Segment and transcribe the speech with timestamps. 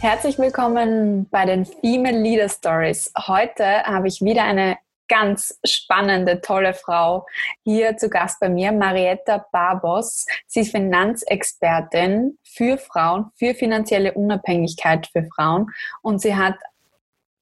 [0.00, 3.12] Herzlich willkommen bei den Female Leader Stories.
[3.18, 7.26] Heute habe ich wieder eine ganz spannende, tolle Frau
[7.64, 10.24] hier zu Gast bei mir, Marietta Barbos.
[10.46, 15.66] Sie ist Finanzexpertin für Frauen, für finanzielle Unabhängigkeit für Frauen
[16.00, 16.56] und sie hat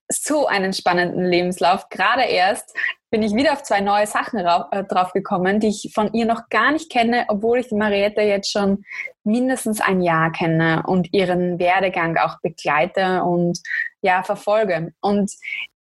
[0.08, 1.88] so einen spannenden Lebenslauf.
[1.88, 2.74] Gerade erst
[3.10, 6.48] bin ich wieder auf zwei neue Sachen äh, drauf gekommen, die ich von ihr noch
[6.50, 8.84] gar nicht kenne, obwohl ich die Marietta jetzt schon
[9.24, 13.60] mindestens ein Jahr kenne und ihren Werdegang auch begleite und
[14.02, 14.92] ja, verfolge.
[15.00, 15.32] Und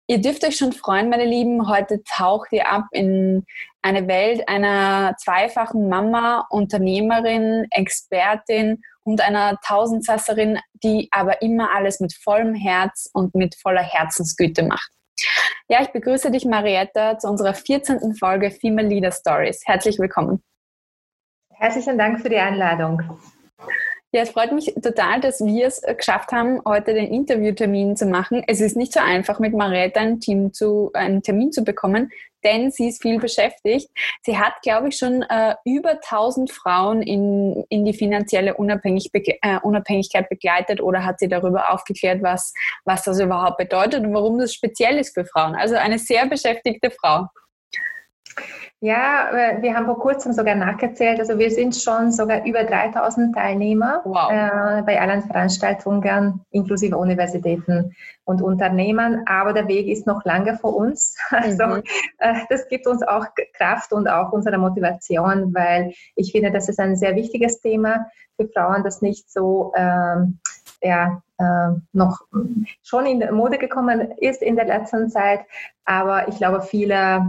[0.10, 1.70] ihr dürft euch schon freuen, meine Lieben.
[1.70, 3.46] Heute taucht ihr ab in
[3.84, 12.14] eine Welt einer zweifachen Mama, Unternehmerin, Expertin und einer Tausendsasserin, die aber immer alles mit
[12.14, 14.92] vollem Herz und mit voller Herzensgüte macht.
[15.70, 18.16] Ja, ich begrüße dich, Marietta, zu unserer 14.
[18.16, 19.62] Folge Female Leader Stories.
[19.66, 20.44] Herzlich willkommen.
[21.54, 23.04] Herzlichen Dank für die Einladung.
[24.12, 28.44] Ja, es freut mich total, dass wir es geschafft haben, heute den Interviewtermin zu machen.
[28.48, 32.10] Es ist nicht so einfach, mit Marietta einen, Team zu, einen Termin zu bekommen,
[32.44, 33.88] denn sie ist viel beschäftigt.
[34.24, 39.60] Sie hat, glaube ich, schon äh, über 1000 Frauen in, in die finanzielle Unabhängig, äh,
[39.62, 42.52] Unabhängigkeit begleitet oder hat sie darüber aufgeklärt, was,
[42.86, 45.54] was das überhaupt bedeutet und warum das speziell ist für Frauen.
[45.54, 47.28] Also eine sehr beschäftigte Frau.
[48.82, 51.20] Ja, äh, wir haben vor kurzem sogar nachgezählt.
[51.20, 54.32] Also wir sind schon sogar über 3000 Teilnehmer wow.
[54.32, 59.24] äh, bei allen Veranstaltungen, inklusive Universitäten und Unternehmen.
[59.28, 61.18] Aber der Weg ist noch lange vor uns.
[61.30, 61.84] Also mhm.
[62.20, 66.80] äh, das gibt uns auch Kraft und auch unsere Motivation, weil ich finde, das ist
[66.80, 68.06] ein sehr wichtiges Thema
[68.38, 70.40] für Frauen, das nicht so ähm,
[70.82, 72.22] ja, äh, noch
[72.84, 75.42] schon in die Mode gekommen ist in der letzten Zeit.
[75.86, 77.26] Aber ich glaube, viele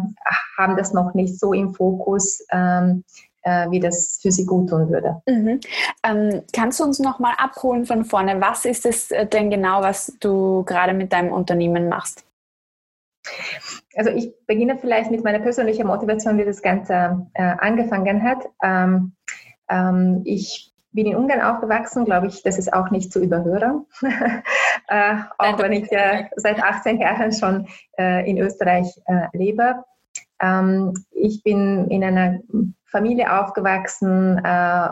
[0.58, 2.44] haben das noch nicht so im Fokus.
[2.50, 3.04] Ähm,
[3.42, 5.22] äh, wie das für sie gut tun würde.
[5.26, 5.60] Mhm.
[6.04, 8.40] Ähm, kannst du uns noch mal abholen von vorne?
[8.40, 12.24] Was ist es äh, denn genau, was du gerade mit deinem Unternehmen machst?
[13.94, 18.46] Also ich beginne vielleicht mit meiner persönlichen Motivation, wie das Ganze äh, angefangen hat.
[18.62, 19.12] Ähm,
[19.68, 23.86] ähm, ich bin in Ungarn aufgewachsen, glaube ich, das ist auch nicht zu überhören.
[24.88, 27.68] äh, auch wenn ich äh, seit 18 Jahren schon
[27.98, 29.84] äh, in Österreich äh, lebe.
[30.40, 32.40] Ähm, ich bin in einer
[32.86, 34.88] Familie aufgewachsen, äh,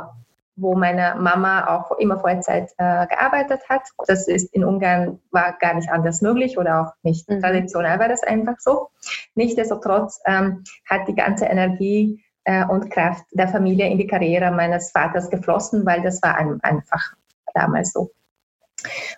[0.58, 3.82] wo meine Mama auch immer Vollzeit äh, gearbeitet hat.
[4.06, 7.40] Das ist in Ungarn war gar nicht anders möglich oder auch nicht mhm.
[7.40, 8.88] traditionell war das einfach so.
[9.34, 14.90] Nichtsdestotrotz ähm, hat die ganze Energie äh, und Kraft der Familie in die Karriere meines
[14.90, 17.12] Vaters geflossen, weil das war ein, einfach
[17.52, 18.10] damals so.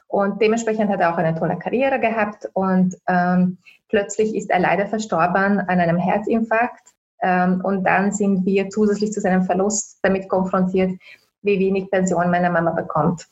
[0.08, 3.58] Und dementsprechend hat er auch eine tolle Karriere gehabt und ähm,
[3.88, 6.88] plötzlich ist er leider verstorben an einem Herzinfarkt.
[7.22, 10.98] Ähm, und dann sind wir zusätzlich zu seinem Verlust damit konfrontiert,
[11.42, 13.28] wie wenig Pension meine Mama bekommt.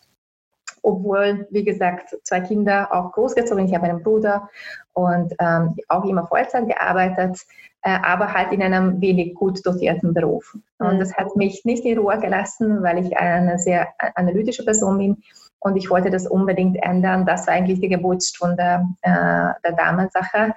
[0.88, 4.48] Obwohl, wie gesagt, zwei Kinder auch großgezogen, ich habe einen Bruder
[4.94, 7.38] und ähm, auch immer Vollzeit gearbeitet.
[7.82, 10.56] Äh, aber halt in einem wenig gut dotierten Beruf.
[10.78, 10.98] Und mhm.
[10.98, 15.22] das hat mich nicht in Ruhe gelassen, weil ich eine sehr analytische Person bin
[15.60, 17.26] und ich wollte das unbedingt ändern.
[17.26, 20.54] Das war eigentlich die Geburtsstunde äh, der Damensache.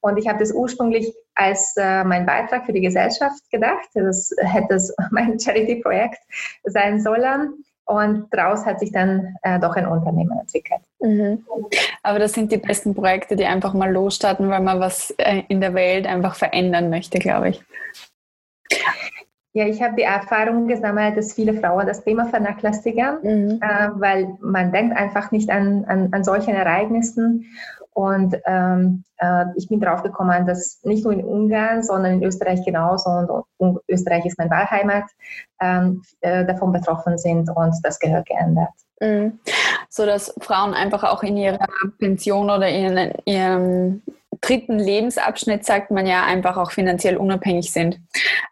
[0.00, 3.88] Und ich habe das ursprünglich als äh, mein Beitrag für die Gesellschaft gedacht.
[3.94, 4.78] Das hätte
[5.10, 6.20] mein Charity-Projekt
[6.64, 7.63] sein sollen.
[7.86, 10.80] Und daraus hat sich dann äh, doch ein Unternehmen entwickelt.
[11.00, 11.44] Mhm.
[12.02, 15.60] Aber das sind die besten Projekte, die einfach mal losstarten, weil man was äh, in
[15.60, 17.62] der Welt einfach verändern möchte, glaube ich.
[19.56, 23.60] Ja, ich habe die Erfahrung gesammelt, dass viele Frauen das Thema vernachlässigen, mhm.
[23.62, 27.46] äh, weil man denkt einfach nicht an, an, an solchen Ereignissen.
[27.92, 32.64] Und ähm, äh, ich bin drauf gekommen, dass nicht nur in Ungarn, sondern in Österreich
[32.64, 35.04] genauso, und, und Österreich ist mein Wahlheimat,
[35.60, 38.72] ähm, äh, davon betroffen sind und das gehört geändert.
[39.00, 39.38] Mhm.
[39.88, 41.68] So dass Frauen einfach auch in ihrer
[42.00, 44.02] Pension oder in ihrem
[44.40, 48.00] dritten Lebensabschnitt, sagt man ja, einfach auch finanziell unabhängig sind.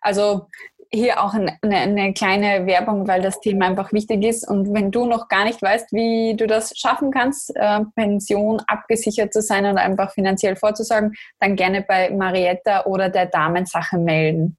[0.01, 0.47] Also
[0.95, 4.47] hier auch eine, eine, kleine Werbung, weil das Thema einfach wichtig ist.
[4.47, 9.33] Und wenn du noch gar nicht weißt, wie du das schaffen kannst, äh, Pension abgesichert
[9.33, 14.59] zu sein und einfach finanziell vorzusorgen, dann gerne bei Marietta oder der Damensache melden.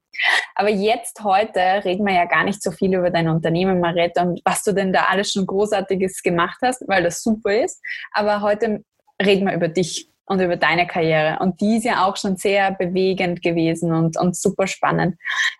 [0.54, 4.40] Aber jetzt heute reden wir ja gar nicht so viel über dein Unternehmen, Marietta, und
[4.44, 7.80] was du denn da alles schon Großartiges gemacht hast, weil das super ist.
[8.12, 8.84] Aber heute
[9.22, 11.38] reden wir über dich und über deine Karriere.
[11.40, 15.16] Und die ist ja auch schon sehr bewegend gewesen und, und super spannend.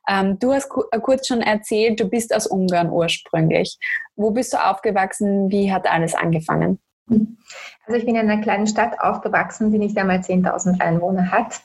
[0.08, 3.78] Ähm, du hast ku äh, kurz schon erzählt, du bist aus Ungarn ursprünglich.
[4.16, 5.50] Wo bist du aufgewachsen?
[5.50, 6.78] Wie hat alles angefangen?
[7.06, 11.60] Also ich bin in einer kleinen Stadt aufgewachsen, die nicht einmal 10.000 Einwohner hat.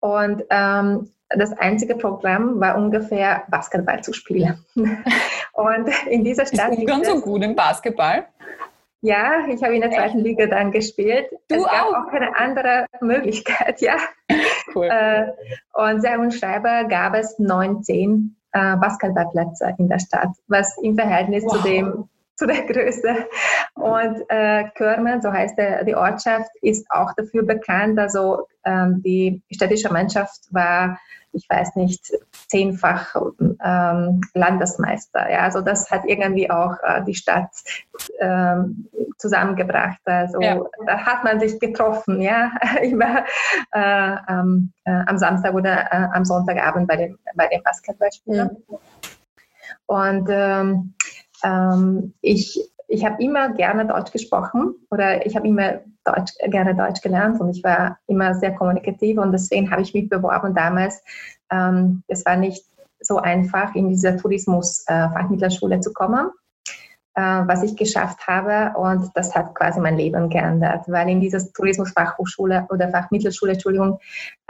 [0.00, 4.64] Und ähm, das einzige Programm war ungefähr Basketball zu spielen.
[5.52, 6.72] Und in dieser Stadt.
[6.72, 8.26] Ist Ungarn so gut im Basketball?
[9.00, 11.26] Ja, ich habe in der zweiten Liga dann gespielt.
[11.48, 11.94] Du es gab auch?
[11.94, 13.96] auch keine andere Möglichkeit, ja.
[14.74, 14.88] Cool.
[14.90, 15.32] Äh,
[15.72, 21.44] und sage und schreibe gab es 19 äh, Basketballplätze in der Stadt, was im Verhältnis
[21.44, 21.56] Wow.
[21.56, 22.08] zu dem
[22.38, 23.26] zu der Größe.
[23.74, 27.98] Und äh, Körmen, so heißt der, die Ortschaft, ist auch dafür bekannt.
[27.98, 30.98] Also ähm, die städtische Mannschaft war,
[31.32, 32.12] ich weiß nicht,
[32.48, 33.14] zehnfach
[33.62, 35.30] ähm, Landesmeister.
[35.30, 37.50] Ja, also das hat irgendwie auch äh, die Stadt
[38.18, 38.88] ähm,
[39.18, 40.00] zusammengebracht.
[40.04, 40.60] Also Ja.
[40.86, 42.52] da hat man sich getroffen, ja,
[42.82, 43.24] immer
[43.72, 48.62] äh, am, äh, am Samstag oder äh, am Sonntagabend bei dem, bei dem Basketballspielen.
[49.86, 50.94] Und ähm,
[51.42, 57.02] ähm, ich, ich habe immer gerne Deutsch gesprochen oder ich habe immer Deutsch, gerne Deutsch
[57.02, 61.02] gelernt und ich war immer sehr kommunikativ und deswegen habe ich mich beworben damals.
[61.50, 62.64] Ähm, es war nicht
[63.00, 66.30] so einfach, in diese Tourismus-Fachmittelschule zu kommen,
[67.14, 71.52] äh, was ich geschafft habe und das hat quasi mein Leben geändert, weil in dieser
[71.52, 74.00] Tourismusfachhochschule oder Fachmittelschule, Entschuldigung,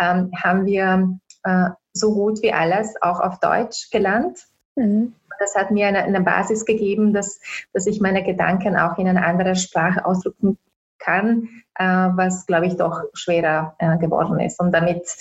[0.00, 4.46] ähm, haben wir äh, so gut wie alles auch auf Deutsch gelernt
[4.78, 5.12] Mhm.
[5.38, 7.40] Das hat mir eine, eine Basis gegeben, dass,
[7.72, 10.58] dass ich meine Gedanken auch in einer anderen Sprache ausdrücken
[10.98, 14.60] kann, äh, was, glaube ich, doch schwerer äh, geworden ist.
[14.60, 15.16] Und damit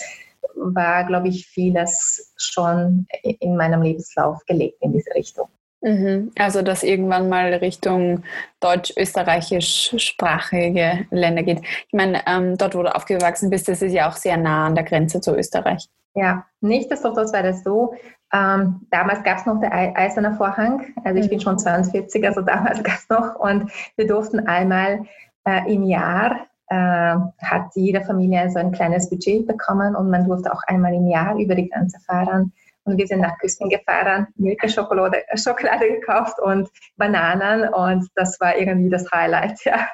[0.55, 5.47] war, glaube ich, vieles schon in meinem Lebenslauf gelegt in diese Richtung.
[5.81, 6.31] Mhm.
[6.37, 8.23] Also, dass irgendwann mal Richtung
[8.59, 11.61] deutsch-österreichisch-sprachige Länder geht.
[11.61, 14.75] Ich meine, ähm, dort, wo du aufgewachsen bist, das ist ja auch sehr nah an
[14.75, 15.87] der Grenze zu Österreich.
[16.15, 17.93] Ja, nichtsdestotrotz war das so.
[18.33, 20.93] Ähm, damals gab es noch den Ei- Eiserner Vorhang.
[21.05, 23.35] Also ich bin schon 42, also damals gab es noch.
[23.35, 25.05] Und wir durften einmal
[25.45, 30.51] äh, im Jahr, äh, hat jede Familie so ein kleines Budget bekommen und man durfte
[30.51, 32.51] auch einmal im Jahr über die Grenze fahren.
[32.83, 38.89] Und wir sind nach Küsten gefahren, Milka-Schokolade Schokolade gekauft und Bananen und das war irgendwie
[38.89, 39.87] das Highlight, ja.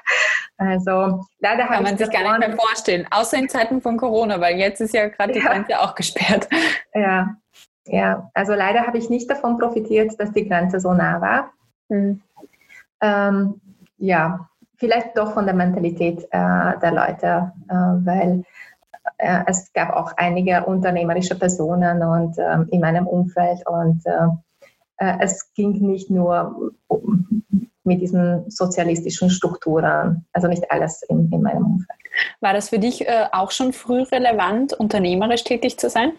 [0.57, 4.39] Also leider Kann man ich sich gar nicht mehr vorstellen, außer in Zeiten von Corona,
[4.39, 5.49] weil jetzt ist ja gerade die Ja.
[5.49, 6.47] Grenze auch gesperrt.
[6.93, 7.35] Ja,
[7.85, 8.29] ja.
[8.33, 11.51] Also leider habe ich nicht davon profitiert, dass die Grenze so nah war.
[11.89, 12.21] Mhm.
[13.01, 13.61] Ähm,
[13.97, 18.43] ja, vielleicht doch von der Mentalität äh, der Leute, äh, weil
[19.17, 24.27] äh, es gab auch einige unternehmerische Personen und ähm, in meinem Umfeld und äh,
[24.97, 27.43] äh, es ging nicht nur um,
[27.83, 31.99] mit diesen sozialistischen Strukturen, also nicht alles in, in meinem Umfeld.
[32.39, 36.13] War das für dich äh, auch schon früh relevant, unternehmerisch tätig zu sein?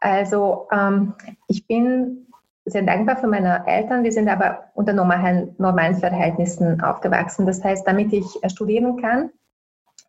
[0.00, 1.14] Also ähm,
[1.48, 2.26] ich bin
[2.64, 7.46] sehr dankbar für meine Eltern, die sind aber unter normalen, normalen Verhältnissen aufgewachsen.
[7.46, 9.30] Das heißt, damit ich äh, studieren kann,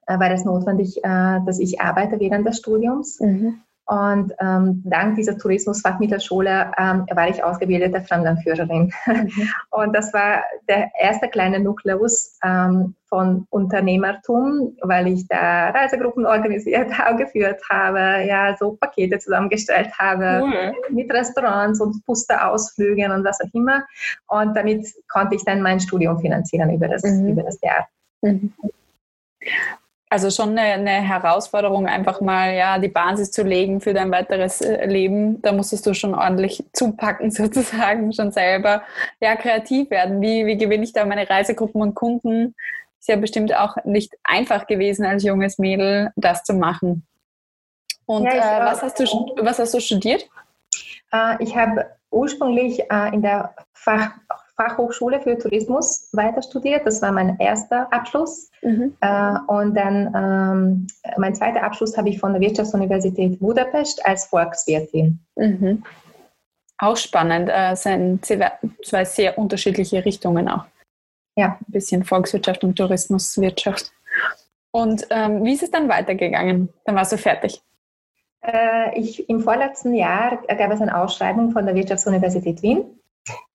[0.07, 3.19] äh, war es notwendig, äh, dass ich arbeite während des Studiums.
[3.89, 8.93] Und ähm, dank dieser Tourismusfachmittelschule ähm, war ich ausgebildete Fremdenführerin.
[9.71, 16.95] Und das war der erste kleine Nukleus ähm, von Unternehmertum, weil ich da Reisegruppen organisiert
[16.99, 20.73] habe, geführt habe, ja, so Pakete zusammengestellt habe Cool.
[20.91, 23.83] mit Restaurants und Pusterausflügen und was auch immer.
[24.27, 27.29] Und damit konnte ich dann mein Studium finanzieren über das, Mhm.
[27.29, 27.87] über das Jahr.
[30.11, 34.59] Also schon eine, eine Herausforderung, einfach mal ja die Basis zu legen für dein weiteres
[34.61, 35.39] äh, Leben.
[35.43, 38.81] Da musstest du schon ordentlich zupacken, sozusagen, schon selber
[39.21, 40.19] ja kreativ werden.
[40.19, 42.55] Wie, wie gewinne ich da meine Reisegruppen und Kunden?
[42.99, 47.05] Ist ja bestimmt auch nicht einfach gewesen als junges Mädel, das zu machen.
[48.07, 49.05] Und Ja, äh, war- was, hast du,
[49.41, 50.27] was hast du studiert?
[51.13, 54.11] Äh, ich habe ursprünglich äh, in der Fach,
[54.59, 56.85] Fachhochschule für Tourismus weiter studiert.
[56.85, 58.51] Das war mein erster Abschluss.
[58.61, 58.93] Mhm.
[58.99, 60.87] Äh, und dann ähm,
[61.17, 65.19] mein zweiter Abschluss habe ich von der Wirtschaftsuniversität Budapest als Volkswirtin.
[65.35, 65.83] Mhm.
[66.77, 67.49] Auch spannend.
[67.49, 70.65] Äh, Es sind zwei sehr unterschiedliche Richtungen auch.
[71.37, 71.57] Ja.
[71.59, 73.93] Ein bisschen Volkswirtschaft und Tourismuswirtschaft.
[74.71, 76.69] Und ähm, wie ist es dann weitergegangen?
[76.83, 77.61] Dann warst du fertig.
[78.41, 82.98] Äh, ich, Im vorletzten Jahr gab es eine Ausschreibung von der Wirtschaftsuniversität Wien,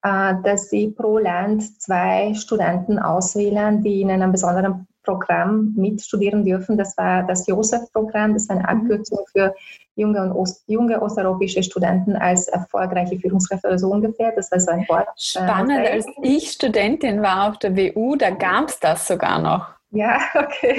[0.03, 6.77] dass sie pro Land zwei Studenten auswählen, die in einem besonderen Programm mitstudieren dürfen.
[6.79, 8.81] Das war das Josef-Programm, das war eine Mhm.
[8.83, 9.55] Abkürzung für
[9.97, 14.33] junge, und Ost, junge osteuropäische Studenten als erfolgreiche Führungskräfte so ungefähr.
[14.35, 15.07] Das war so ein Wort.
[15.17, 19.69] Spannend, Äh, als ich Studentin war auf der WU, da gab es das sogar noch.
[19.91, 20.77] Ja, okay.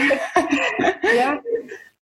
[1.17, 1.39] ja.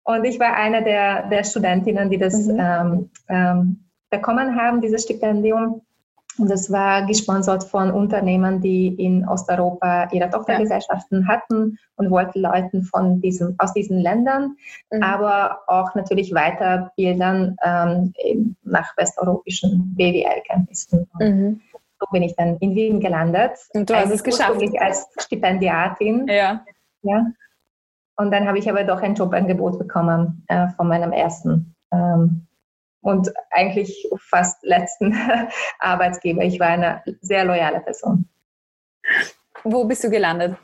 [0.05, 2.59] Und ich war eine der, der Studentinnen, die das Mhm.
[2.61, 5.83] ähm, ähm, bekommen haben, dieses Stipendium.
[6.41, 12.83] Und das war gesponsert von Unternehmen, die in Osteuropa ihre Tochtergesellschaften hatten und wollten Leuten
[12.83, 14.57] von diesem, aus diesen Ländern,
[14.91, 15.03] Mhm.
[15.03, 18.15] aber auch natürlich weiterbilden ähm,
[18.63, 21.07] nach westeuropäischen BWL-Kenntnissen.
[21.19, 21.61] Mhm.
[22.01, 23.53] so bin ich dann in Wien gelandet.
[23.75, 24.59] Und du hast es geschafft.
[24.81, 26.27] als Stipendiatin.
[26.29, 26.65] Ja.
[27.03, 27.27] ja.
[28.17, 32.47] Und dann habe ich aber doch ein Jobangebot bekommen äh, von meinem ersten ähm,
[33.03, 35.17] und eigentlich fast letzten
[35.79, 36.43] Arbeitsgeber.
[36.43, 38.29] Ich war eine sehr loyale Person.
[39.65, 40.57] Wo bist du gelandet?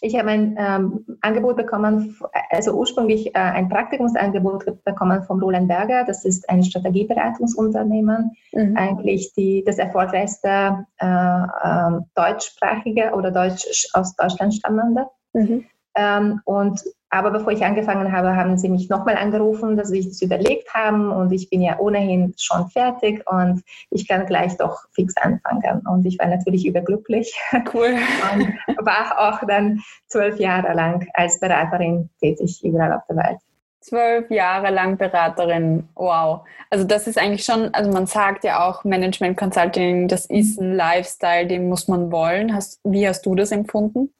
[0.00, 2.16] Ich habe ein ähm, Angebot bekommen,
[2.50, 6.04] also ursprünglich äh, ein Praktikumsangebot bekommen von Roland Berger.
[6.04, 8.76] Das ist ein Strategieberatungsunternehmen, mhm.
[8.76, 15.06] eigentlich die, das erfolgreichste äh, äh, deutschsprachige oder Deutsch aus Deutschland stammende.
[15.32, 15.64] Mhm.
[15.96, 20.20] Ähm, und aber bevor ich angefangen habe, haben sie mich nochmal angerufen, dass sie das
[20.20, 25.16] überlegt haben und ich bin ja ohnehin schon fertig und ich kann gleich doch fix
[25.16, 25.82] anfangen.
[25.90, 27.34] Und ich war natürlich überglücklich.
[27.74, 27.96] Cool.
[28.32, 33.38] Und war auch dann zwölf Jahre lang als Beraterin tätig überall auf der Welt.
[33.80, 36.40] Zwölf Jahre lang Beraterin, wow.
[36.70, 40.74] Also das ist eigentlich schon, also man sagt ja auch Management Consulting, das ist ein
[40.74, 42.54] Lifestyle, den muss man wollen.
[42.54, 44.12] Hast, wie hast du das empfunden?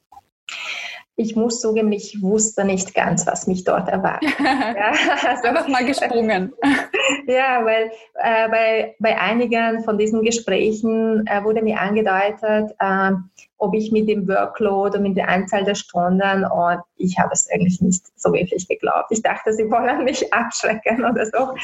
[1.21, 4.31] Ich muss zugeben, ich wusste nicht ganz, was mich dort erwartet.
[4.39, 4.93] ja,
[5.27, 6.53] also, Einfach mal gesprungen.
[7.27, 13.11] ja, weil äh, bei, bei einigen von diesen Gesprächen äh, wurde mir angedeutet, äh,
[13.57, 17.51] ob ich mit dem Workload und mit der Anzahl der Stunden und ich habe es
[17.51, 19.09] eigentlich nicht so wirklich geglaubt.
[19.11, 21.55] Ich dachte, sie wollen mich abschrecken oder so.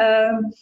[0.00, 0.54] Ähm,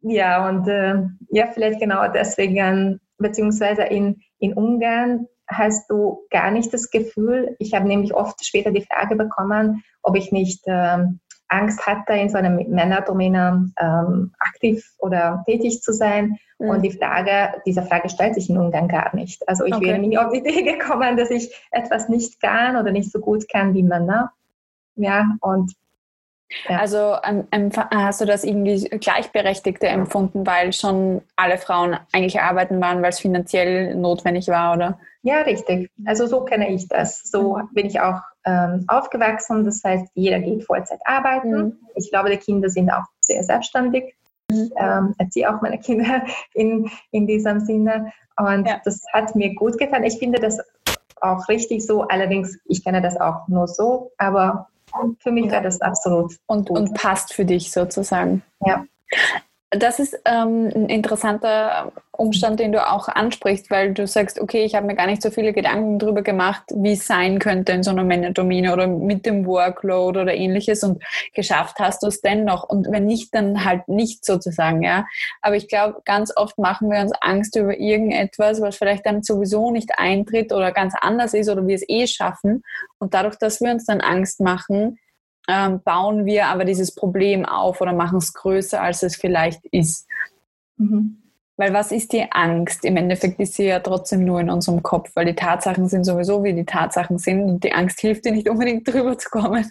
[0.00, 6.72] ja, und äh, ja, vielleicht genau deswegen, beziehungsweise in, in Ungarn hast du gar nicht
[6.72, 11.84] das Gefühl, ich habe nämlich oft später die Frage bekommen, ob ich nicht ähm, Angst
[11.86, 16.38] hatte, in so einer Männerdomäne ähm, aktiv oder tätig zu sein.
[16.58, 16.68] Mhm.
[16.68, 19.46] Und die Frage, diese Frage stellt sich in Ungarn gar nicht.
[19.48, 19.86] Also ich okay.
[19.86, 23.48] wäre nie auf die Idee gekommen, dass ich etwas nicht kann oder nicht so gut
[23.48, 24.32] kann wie Männer.
[24.94, 25.72] Ja, und
[26.68, 26.78] ja.
[26.78, 33.02] Also ähm, hast du das irgendwie gleichberechtigte empfunden, weil schon alle Frauen eigentlich arbeiten waren,
[33.02, 34.98] weil es finanziell notwendig war, oder?
[35.22, 35.90] Ja, richtig.
[36.06, 37.22] Also so kenne ich das.
[37.24, 37.68] So mhm.
[37.72, 39.64] bin ich auch ähm, aufgewachsen.
[39.64, 41.50] Das heißt, jeder geht Vollzeit arbeiten.
[41.50, 41.76] Mhm.
[41.94, 44.14] Ich glaube, die Kinder sind auch sehr selbstständig.
[44.50, 44.70] Ich mhm.
[44.76, 48.12] ähm, erziehe auch meine Kinder in, in diesem Sinne.
[48.36, 48.80] Und ja.
[48.84, 50.04] das hat mir gut getan.
[50.04, 50.58] Ich finde das
[51.20, 52.02] auch richtig so.
[52.02, 54.12] Allerdings, ich kenne das auch nur so.
[54.16, 54.68] Aber
[55.18, 56.36] für mich wäre das absolut.
[56.46, 56.78] Und, gut.
[56.78, 58.42] und passt für dich sozusagen.
[58.64, 58.84] Ja.
[59.72, 64.74] Das ist ähm, ein interessanter Umstand, den du auch ansprichst, weil du sagst, okay, ich
[64.74, 67.92] habe mir gar nicht so viele Gedanken darüber gemacht, wie es sein könnte in so
[67.92, 71.00] einer Männerdomäne oder mit dem Workload oder ähnliches und
[71.34, 75.06] geschafft hast du es dennoch und wenn nicht, dann halt nicht sozusagen, ja.
[75.40, 79.70] Aber ich glaube, ganz oft machen wir uns Angst über irgendetwas, was vielleicht dann sowieso
[79.70, 82.64] nicht eintritt oder ganz anders ist oder wir es eh schaffen
[82.98, 84.98] und dadurch, dass wir uns dann Angst machen,
[85.48, 90.06] ähm, bauen wir aber dieses Problem auf oder machen es größer, als es vielleicht ist.
[90.76, 91.20] Mhm.
[91.56, 92.86] Weil was ist die Angst?
[92.86, 96.42] Im Endeffekt ist sie ja trotzdem nur in unserem Kopf, weil die Tatsachen sind sowieso,
[96.42, 99.70] wie die Tatsachen sind und die Angst hilft dir nicht unbedingt drüber zu kommen.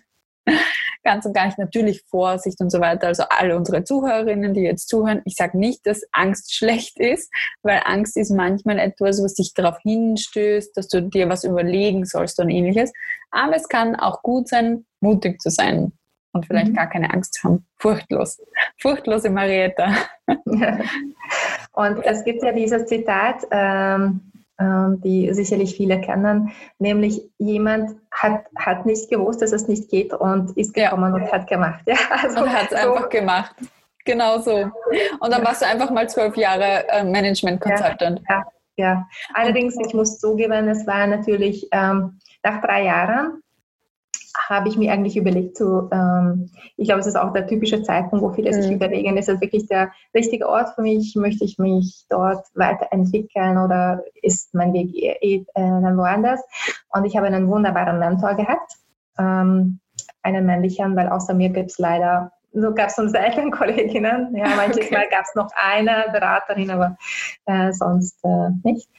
[1.03, 3.07] Ganz und gar nicht natürlich Vorsicht und so weiter.
[3.07, 7.31] Also alle unsere Zuhörerinnen, die jetzt zuhören, ich sage nicht, dass Angst schlecht ist,
[7.63, 12.39] weil Angst ist manchmal etwas, was dich darauf hinstößt, dass du dir was überlegen sollst
[12.39, 12.91] und ähnliches.
[13.31, 15.91] Aber es kann auch gut sein, mutig zu sein
[16.33, 16.75] und vielleicht mhm.
[16.75, 17.65] gar keine Angst zu haben.
[17.77, 18.41] Furchtlos.
[18.77, 19.95] Furchtlose Marietta.
[21.73, 28.45] Und es gibt ja dieses Zitat, ähm, ähm, die sicherlich viele kennen, nämlich jemand hat,
[28.57, 31.23] hat nicht gewusst, dass es nicht geht und ist gekommen ja.
[31.23, 31.81] und hat gemacht.
[31.85, 32.89] Ja, also und hat es so.
[32.89, 33.55] einfach gemacht.
[34.05, 34.69] Genau so.
[35.19, 38.21] Und dann warst du einfach mal zwölf Jahre äh, Management Consultant.
[38.27, 39.07] Ja, ja, ja.
[39.33, 43.41] Allerdings, ich muss zugeben, es war natürlich ähm, nach drei Jahren
[44.49, 48.23] habe ich mir eigentlich überlegt, so, ähm, ich glaube, es ist auch der typische Zeitpunkt,
[48.23, 48.61] wo viele mhm.
[48.61, 51.15] sich überlegen, ist das wirklich der richtige Ort für mich?
[51.15, 56.41] Möchte ich mich dort weiterentwickeln oder ist mein Weg eh, eh, dann woanders?
[56.89, 58.73] Und ich habe einen wunderbaren Mentor gehabt,
[59.19, 59.79] ähm,
[60.23, 64.35] einen männlichen, weil außer mir gibt es leider so gab es so selten Kolleginnen.
[64.35, 65.07] Ja, manchmal okay.
[65.11, 66.97] gab es noch eine Beraterin, aber
[67.45, 68.89] äh, sonst äh, nicht.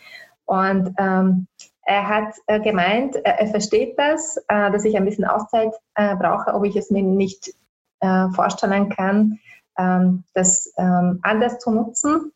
[0.45, 1.49] Und ähm,
[1.91, 6.55] er hat äh, gemeint, er versteht das, äh, dass ich ein bisschen Auszeit äh, brauche,
[6.55, 7.53] ob ich es mir nicht
[8.35, 9.39] vorstellen kann,
[9.79, 12.33] ähm, das ähm, anders zu nutzen.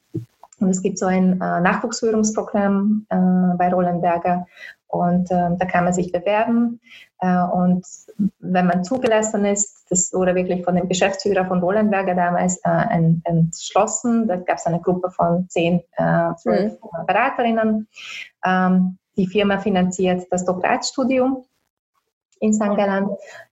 [0.61, 4.47] Und es gibt so ein Nachwuchsführungsprogramm bei Roland Berger
[4.89, 6.81] und ähm, da kann man sich bewerben.
[7.19, 7.87] und
[8.41, 12.61] wenn man zugelassen ist, das wurde wirklich von dem Geschäftsführer von Rolandberger damals
[13.25, 14.29] entschlossen.
[14.29, 15.83] Da gab es eine Gruppe von zehn,
[16.37, 17.07] zwölf mhm.
[17.07, 17.89] Beraterinnen
[19.17, 21.45] die Firma finanziert das Doktoratsstudium
[22.41, 22.59] in.
[22.59, 23.11] Gallen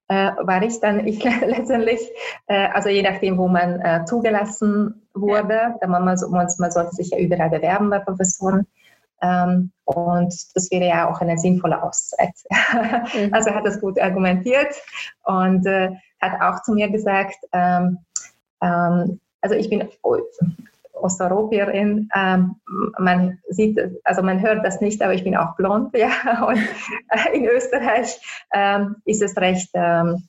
[0.09, 2.01] äh, war ich dann ich letztendlich,
[2.47, 7.11] äh, also je nachdem, wo man äh, zugelassen wurde, da man, man, man sollte sich
[7.11, 8.67] ja überall bewerben bei Professoren.
[9.23, 12.35] Ähm, und das wäre ja auch eine sinnvolle Auszeit.
[13.15, 13.33] Mhm.
[13.33, 14.75] Also hat das gut argumentiert
[15.25, 15.91] und äh,
[16.21, 17.99] hat auch zu mir gesagt, ähm,
[18.61, 19.89] ähm, also ich bin
[21.03, 22.09] Osteuropäerin.
[22.15, 22.57] Ähm,
[22.99, 26.45] man sieht, also man hört das nicht, aber ich bin auch blond, ja.
[26.47, 26.59] Und
[27.09, 28.21] äh, in Österreich
[28.53, 30.29] ähm, ist es recht ähm,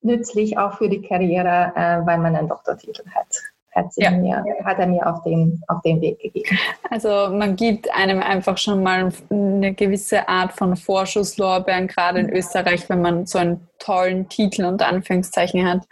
[0.00, 4.10] nützlich auch für die Karriere, äh, weil man einen Doktortitel hat hat, ja.
[4.10, 6.58] mir, hat er mir auf den, auf den Weg gegeben.
[6.90, 12.88] Also man gibt einem einfach schon mal eine gewisse Art von Vorschusslorbeeren, gerade in Österreich,
[12.88, 15.84] wenn man so einen tollen Titel unter Anführungszeichen hat.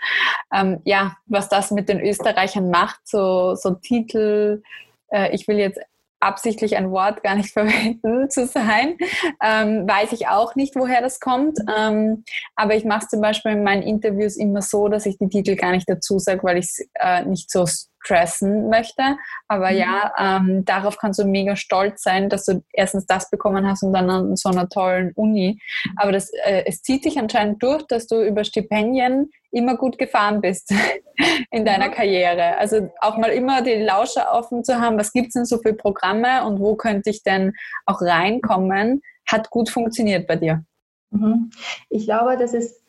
[0.55, 4.63] Ähm, ja, was das mit den Österreichern macht, so, so Titel,
[5.11, 5.81] äh, ich will jetzt
[6.21, 8.97] absichtlich ein Wort gar nicht verwenden zu sein.
[9.43, 11.59] Ähm, weiß ich auch nicht, woher das kommt.
[11.77, 12.25] Ähm,
[12.55, 15.57] aber ich mache es zum Beispiel in meinen Interviews immer so, dass ich die Titel
[15.57, 17.67] gar nicht dazu sage, weil ich es äh, nicht so
[18.03, 19.17] stressen möchte.
[19.49, 19.77] Aber mhm.
[19.77, 23.93] ja, ähm, darauf kannst du mega stolz sein, dass du erstens das bekommen hast und
[23.93, 25.61] dann an so einer tollen Uni.
[25.97, 30.41] Aber das, äh, es zieht sich anscheinend durch, dass du über Stipendien immer gut gefahren
[30.41, 30.73] bist
[31.51, 31.93] in deiner mhm.
[31.93, 32.57] Karriere.
[32.59, 35.75] Also auch mal immer die Lauscher offen zu haben, was gibt es denn so für
[35.75, 37.53] Programme und wo könnte ich denn
[37.87, 40.65] auch reinkommen, hat gut funktioniert bei dir.
[41.11, 41.51] Mhm.
[41.89, 42.80] Ich glaube, das ist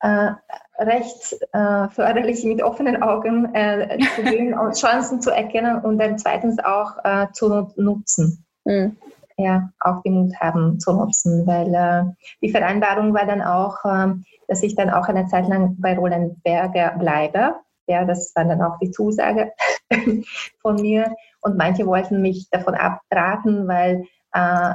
[0.00, 0.30] äh,
[0.78, 6.18] recht äh, förderlich, mit offenen Augen äh, zu gehen und Chancen zu erkennen und dann
[6.18, 8.44] zweitens auch äh, zu nutzen.
[8.64, 8.96] Mhm.
[9.36, 12.04] Ja, auch den Mut haben zu nutzen, weil äh,
[12.42, 16.42] die Vereinbarung war dann auch, ähm, dass ich dann auch eine Zeit lang bei Roland
[16.42, 17.54] Berger bleibe.
[17.86, 19.52] Ja, das war dann auch die Zusage
[20.60, 21.14] von mir.
[21.40, 24.04] Und manche wollten mich davon abraten, weil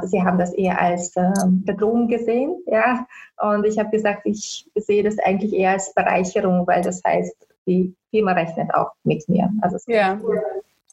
[0.06, 2.62] sie haben das eher als äh, Bedrohung gesehen.
[2.68, 3.06] Ja?
[3.42, 7.36] Und ich habe gesagt, ich sehe das eigentlich eher als Bereicherung, weil das heißt,
[7.68, 9.50] die Firma rechnet auch mit mir.
[9.62, 10.20] Also ja.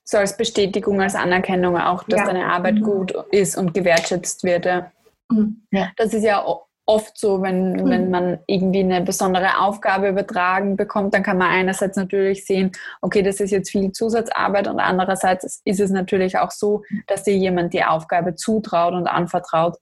[0.05, 2.27] So als Bestätigung, als Anerkennung auch, dass ja.
[2.27, 2.83] deine Arbeit mhm.
[2.83, 4.67] gut ist und gewertschätzt wird.
[4.67, 4.91] Ja.
[5.31, 5.63] Mhm.
[5.97, 6.45] Das ist ja
[6.91, 7.89] oft so, wenn, mhm.
[7.89, 13.23] wenn man irgendwie eine besondere Aufgabe übertragen bekommt, dann kann man einerseits natürlich sehen, okay,
[13.23, 17.73] das ist jetzt viel Zusatzarbeit und andererseits ist es natürlich auch so, dass dir jemand
[17.75, 19.77] die Aufgabe zutraut und anvertraut.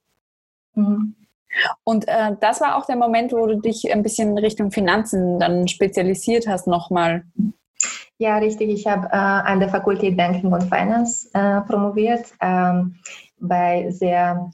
[0.75, 1.15] Mhm.
[1.83, 5.67] Und äh, das war auch der Moment, wo du dich ein bisschen Richtung Finanzen dann
[5.67, 7.23] spezialisiert hast nochmal.
[8.19, 8.69] Ja, richtig.
[8.69, 12.97] Ich habe äh, an der Fakultät Banking und Finance äh, promoviert ähm,
[13.39, 14.51] bei sehr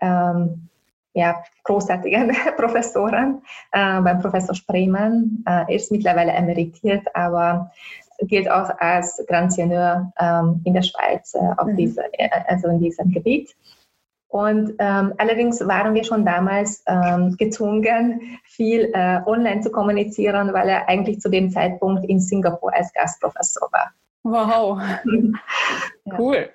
[0.00, 0.68] ähm,
[1.16, 5.42] ja, großartigen Professoren, äh, beim Professor Spreemann.
[5.46, 7.72] Äh, er ist mittlerweile emeritiert, aber
[8.20, 11.76] gilt auch als Grand Seigneur ähm, in der Schweiz äh, auf mhm.
[11.76, 13.54] diese, äh, also in diesem Gebiet.
[14.28, 20.68] Und ähm, allerdings waren wir schon damals ähm, gezwungen, viel äh, online zu kommunizieren, weil
[20.68, 23.92] er eigentlich zu dem Zeitpunkt in Singapur als Gastprofessor war.
[24.24, 24.82] Wow,
[26.18, 26.50] cool.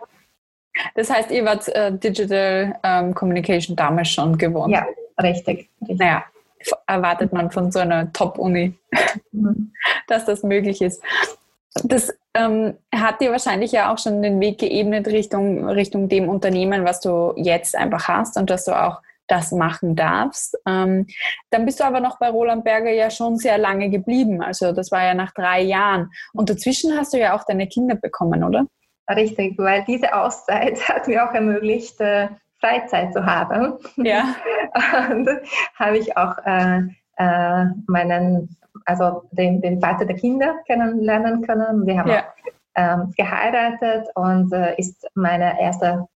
[0.95, 4.71] Das heißt, ihr wart äh, Digital ähm, Communication damals schon gewohnt.
[4.71, 4.85] Ja,
[5.21, 5.69] richtig.
[5.81, 5.99] richtig.
[5.99, 6.23] Naja,
[6.87, 8.73] erwartet man von so einer Top-Uni,
[9.31, 9.73] mhm.
[10.07, 11.01] dass das möglich ist.
[11.83, 16.85] Das ähm, hat dir wahrscheinlich ja auch schon den Weg geebnet Richtung, Richtung dem Unternehmen,
[16.85, 20.57] was du jetzt einfach hast und dass du auch das machen darfst.
[20.67, 21.07] Ähm,
[21.49, 24.43] dann bist du aber noch bei Roland Berger ja schon sehr lange geblieben.
[24.43, 26.11] Also das war ja nach drei Jahren.
[26.33, 28.65] Und dazwischen hast du ja auch deine Kinder bekommen, oder?
[29.15, 33.73] Richtig, weil diese Auszeit hat mir auch ermöglicht, äh, Freizeit zu haben.
[33.97, 34.35] Ja.
[35.11, 35.29] Und
[35.75, 36.81] habe ich auch äh,
[37.17, 41.85] äh, meinen, also den, den Vater der Kinder kennenlernen können.
[41.85, 42.19] Wir haben ja.
[42.19, 42.41] auch
[42.75, 46.07] ähm, geheiratet und äh, ist meine erste,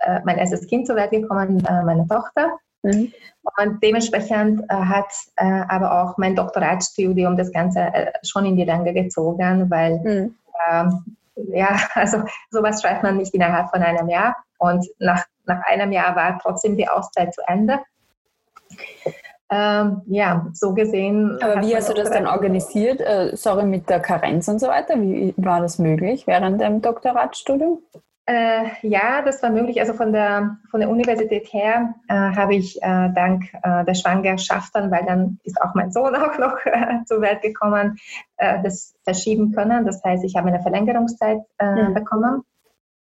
[0.00, 2.56] äh, mein erstes Kind zur Welt gekommen, äh, meine Tochter.
[2.82, 3.12] Mhm.
[3.58, 7.90] Und dementsprechend hat aber auch mein Doktoratstudium das Ganze
[8.22, 10.34] schon in die Länge gezogen, weil
[10.70, 11.06] mhm.
[11.36, 14.36] Ja, also sowas schreibt man nicht innerhalb von einem Jahr.
[14.58, 17.80] Und nach, nach einem Jahr war trotzdem die Auszeit zu Ende.
[19.50, 21.38] Ähm, ja, so gesehen.
[21.42, 23.00] Aber wie hast du das dann organisiert?
[23.00, 25.00] Äh, sorry, mit der Karenz und so weiter.
[25.00, 27.82] Wie war das möglich während dem Doktoratstudium?
[28.26, 29.80] Äh, ja, das war möglich.
[29.80, 34.74] Also von der, von der Universität her äh, habe ich äh, dank äh, der Schwangerschaft
[34.74, 37.98] dann, weil dann ist auch mein Sohn auch noch äh, zur Welt gekommen,
[38.38, 39.84] äh, das verschieben können.
[39.84, 41.92] Das heißt, ich habe eine Verlängerungszeit mhm.
[41.92, 42.42] bekommen.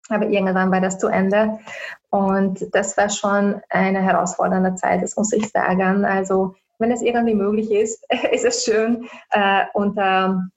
[0.08, 1.58] Aber irgendwann war das zu Ende.
[2.10, 6.04] Und das war schon eine herausfordernde Zeit, das muss ich sagen.
[6.04, 9.06] Also wenn es irgendwie möglich ist, ist es schön,
[9.74, 10.48] unter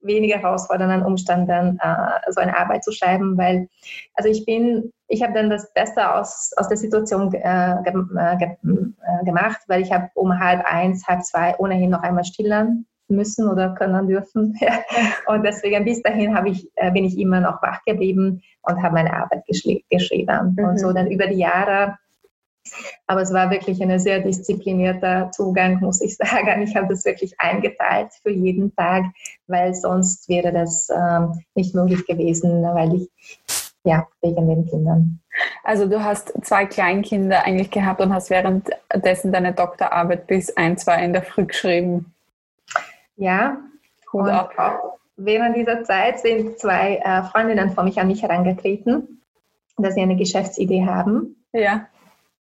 [0.00, 3.68] weniger herausfordernden Umständen äh, so eine Arbeit zu schreiben, weil
[4.14, 8.36] also ich bin, ich habe dann das Beste aus, aus der Situation äh, ge, äh,
[8.36, 12.86] ge, äh, gemacht, weil ich habe um halb eins, halb zwei ohnehin noch einmal stillen
[13.08, 14.58] müssen oder können dürfen.
[15.26, 19.12] und deswegen bis dahin ich, äh, bin ich immer noch wach geblieben und habe meine
[19.12, 20.54] Arbeit geschrieben.
[20.56, 20.64] Mhm.
[20.64, 21.98] Und so dann über die Jahre
[23.06, 26.62] aber es war wirklich ein sehr disziplinierter Zugang, muss ich sagen.
[26.62, 29.04] Ich habe das wirklich eingeteilt für jeden Tag,
[29.46, 33.10] weil sonst wäre das ähm, nicht möglich gewesen, weil ich,
[33.84, 35.20] ja, wegen den Kindern.
[35.64, 41.04] Also du hast zwei Kleinkinder eigentlich gehabt und hast währenddessen deine Doktorarbeit bis ein, zwei
[41.04, 42.12] in der Früh geschrieben.
[43.16, 43.58] Ja,
[44.12, 49.20] Hut und auch während dieser Zeit sind zwei äh, Freundinnen von mich an mich herangetreten,
[49.76, 51.36] dass sie eine Geschäftsidee haben.
[51.52, 51.86] Ja.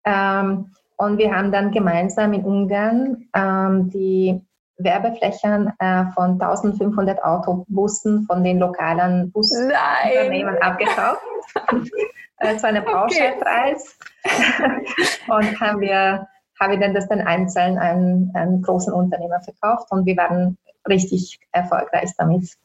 [0.07, 4.41] Ähm, und wir haben dann gemeinsam in Ungarn ähm, die
[4.79, 11.21] Werbeflächen äh, von 1500 Autobussen von den lokalen Busunternehmen abgekauft.
[12.39, 13.99] äh, zu einem Pauschalpreis.
[15.29, 16.27] und haben wir,
[16.61, 20.57] haben wir dann das dann einzeln an, an großen Unternehmen verkauft und wir waren
[20.89, 22.57] richtig erfolgreich damit.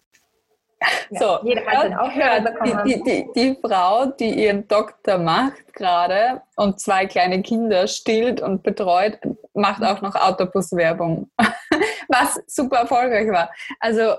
[1.12, 2.54] So, jeder hat den Aufgabe
[2.86, 8.64] Die, die, die, Frau, die ihren Doktor macht gerade und zwei kleine Kinder stillt und
[8.64, 9.20] betreut,
[9.54, 11.30] macht auch noch Autobuswerbung,
[12.08, 13.52] was super erfolgreich war.
[13.80, 14.16] Also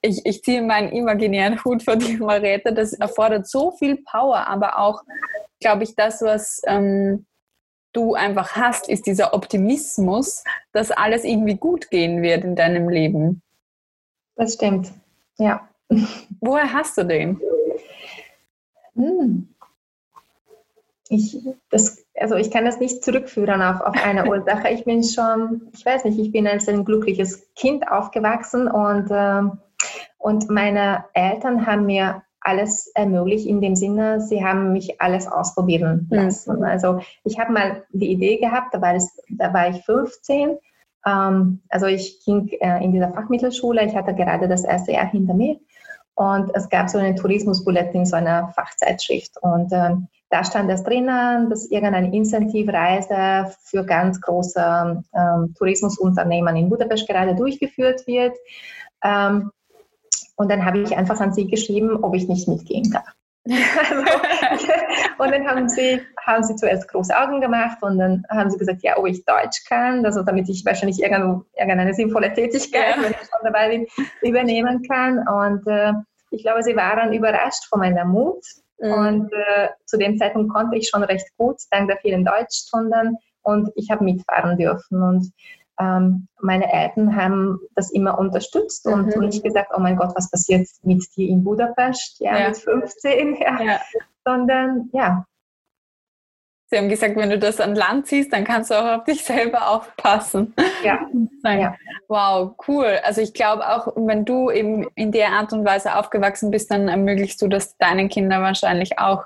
[0.00, 2.72] ich, ich ziehe meinen imaginären Hut vor dir, Marete.
[2.72, 5.02] Das erfordert so viel Power, aber auch,
[5.60, 7.26] glaube ich, das, was ähm,
[7.92, 13.42] du einfach hast, ist dieser Optimismus, dass alles irgendwie gut gehen wird in deinem Leben.
[14.36, 14.92] Das stimmt,
[15.38, 15.68] ja.
[16.40, 17.40] Woher hast du den?
[18.94, 19.48] Hm.
[21.10, 21.38] Ich,
[21.70, 24.68] das, also ich kann das nicht zurückführen auf, auf eine Ursache.
[24.68, 29.42] Ich bin schon, ich weiß nicht, ich bin als ein glückliches Kind aufgewachsen und, äh,
[30.18, 36.06] und meine Eltern haben mir alles ermöglicht in dem Sinne, sie haben mich alles ausprobieren
[36.10, 36.16] hm.
[36.16, 36.56] lassen.
[36.58, 36.64] Mhm.
[36.64, 40.58] Also ich habe mal die Idee gehabt, da war, es, da war ich 15.
[41.06, 45.34] Ähm, also ich ging äh, in dieser Fachmittelschule, ich hatte gerade das erste Jahr hinter
[45.34, 45.58] mir
[46.18, 49.36] und es gab so einen Tourismusbulletin, so eine Fachzeitschrift.
[49.40, 56.68] Und ähm, da stand es drinnen, dass irgendeine Incentivreise für ganz große ähm, Tourismusunternehmen in
[56.68, 58.36] Budapest gerade durchgeführt wird.
[59.04, 59.52] Ähm,
[60.34, 62.90] und dann habe ich einfach an sie geschrieben, ob ich nicht mitgehen
[63.48, 63.98] kann.
[65.18, 68.82] und dann haben sie, haben sie zuerst große Augen gemacht und dann haben sie gesagt,
[68.82, 73.02] ja, ob ich Deutsch kann, also damit ich wahrscheinlich irgendwo, irgendeine sinnvolle Tätigkeit, ja.
[73.02, 73.86] wenn ich schon dabei bin,
[74.22, 75.26] übernehmen kann.
[75.26, 75.92] Und äh,
[76.30, 78.44] ich glaube, sie waren überrascht von meiner Mut.
[78.78, 78.92] Mhm.
[78.92, 83.18] Und äh, zu dem Zeitpunkt konnte ich schon recht gut, dank der vielen Deutschstunden.
[83.42, 85.02] Und ich habe mitfahren dürfen.
[85.02, 85.32] Und
[85.78, 88.92] ähm, meine Eltern haben das immer unterstützt mhm.
[88.92, 92.48] und nicht gesagt, oh mein Gott, was passiert mit dir in Budapest, ja, ja.
[92.48, 93.62] mit 15, ja.
[93.62, 93.80] ja.
[94.24, 95.24] sondern ja.
[96.70, 99.24] Sie haben gesagt, wenn du das an Land ziehst, dann kannst du auch auf dich
[99.24, 100.54] selber aufpassen.
[100.84, 101.00] Ja.
[101.44, 101.74] ja.
[102.08, 102.98] Wow, cool.
[103.04, 106.88] Also ich glaube auch, wenn du eben in der Art und Weise aufgewachsen bist, dann
[106.88, 109.24] ermöglichst du das deinen Kindern wahrscheinlich auch.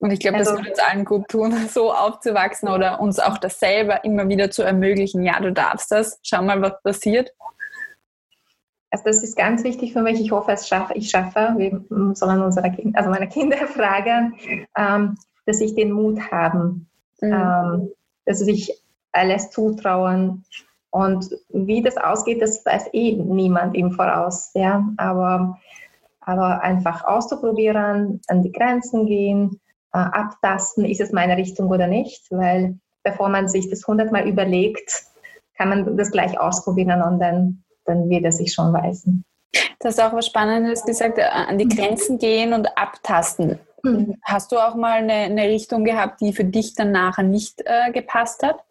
[0.00, 3.38] Und ich glaube, also, das würde uns allen gut tun, so aufzuwachsen oder uns auch
[3.38, 5.22] das selber immer wieder zu ermöglichen.
[5.24, 6.18] Ja, du darfst das.
[6.22, 7.32] Schau mal, was passiert.
[8.90, 10.20] Also das ist ganz wichtig für mich.
[10.20, 11.54] Ich hoffe, es schaffe, ich schaffe.
[11.58, 11.84] Wir
[12.14, 14.36] sollen unsere Kinder, also meine Kinder fragen,
[14.76, 16.88] ähm, dass ich den Mut haben,
[17.20, 17.32] mhm.
[17.32, 17.92] ähm,
[18.24, 18.82] dass sie sich
[19.12, 20.44] alles zutrauen.
[20.90, 24.52] Und wie das ausgeht, das weiß eh niemand im Voraus.
[24.54, 24.88] Ja?
[24.96, 25.58] Aber,
[26.20, 29.60] aber einfach auszuprobieren, an die Grenzen gehen,
[29.92, 35.04] äh, abtasten, ist es meine Richtung oder nicht, weil bevor man sich das hundertmal überlegt,
[35.56, 39.24] kann man das gleich ausprobieren und dann, dann wird es sich schon weisen.
[39.52, 43.58] Du hast auch was Spannendes gesagt, äh, an die Grenzen gehen und abtasten.
[43.82, 44.16] Mhm.
[44.22, 47.92] Hast du auch mal eine, eine, Richtung gehabt, die für dich dann nachher nicht äh,
[47.92, 48.64] gepasst hat?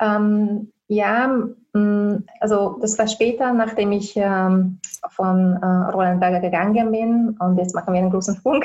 [0.00, 1.28] Ähm, ja,
[1.72, 7.58] mm, also das war später, nachdem ich ähm, von äh, Roland Berger gegangen bin und
[7.58, 8.64] jetzt machen wir einen großen Sprung.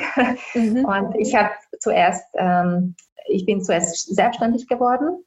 [0.54, 0.84] Mhm.
[0.84, 2.96] Und ich habe zuerst, ähm,
[3.28, 5.24] ich bin zuerst selbstständig geworden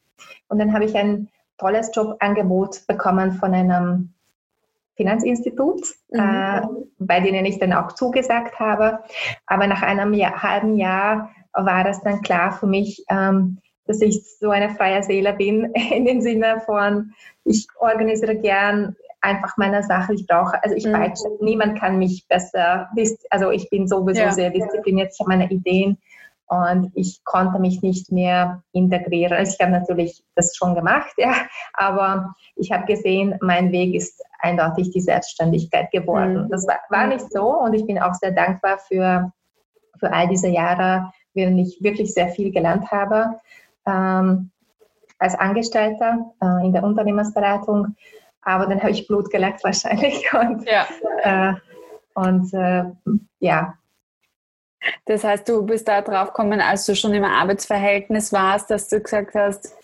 [0.50, 4.14] und dann habe ich ein tolles Jobangebot bekommen von einem
[4.96, 5.82] Finanzinstitut,
[6.12, 6.20] mhm.
[6.20, 6.62] äh,
[7.00, 9.00] bei denen ich dann auch zugesagt habe.
[9.46, 14.24] Aber nach einem Jahr, halben Jahr war es dann klar für mich, ähm, dass ich
[14.40, 17.12] so eine freie Seele bin, in dem Sinne von,
[17.44, 20.14] ich organisiere gern einfach meine Sache.
[20.14, 20.94] Ich brauche, also ich mhm.
[20.94, 22.88] weiß, niemand kann mich besser,
[23.32, 24.32] also ich bin sowieso ja.
[24.32, 25.98] sehr diszipliniert, ich habe meine Ideen
[26.46, 29.34] und ich konnte mich nicht mehr integrieren.
[29.34, 31.34] Also ich habe natürlich das schon gemacht, ja,
[31.74, 36.44] aber ich habe gesehen, mein Weg ist eindeutig die Selbstständigkeit geworden.
[36.44, 36.50] Mhm.
[36.50, 39.32] Das war, war nicht so und ich bin auch sehr dankbar für,
[40.00, 43.40] für all diese Jahre, während ich wirklich sehr viel gelernt habe.
[43.90, 44.52] Ähm,
[45.20, 47.96] als Angestellter äh, in der Unternehmensberatung,
[48.42, 50.88] aber dann habe ich Blut geleckt wahrscheinlich und, ja.
[51.24, 51.54] Äh,
[52.14, 52.86] und äh,
[53.40, 53.74] ja,
[55.06, 59.02] das heißt, du bist da drauf gekommen, als du schon im Arbeitsverhältnis warst, dass du
[59.02, 59.76] gesagt hast,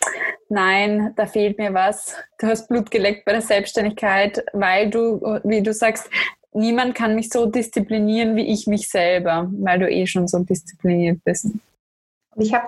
[0.47, 2.15] nein, da fehlt mir was.
[2.39, 6.09] Du hast Blut geleckt bei der Selbstständigkeit, weil du, wie du sagst,
[6.53, 11.21] niemand kann mich so disziplinieren wie ich mich selber, weil du eh schon so diszipliniert
[11.25, 11.47] bist.
[12.37, 12.67] Ich habe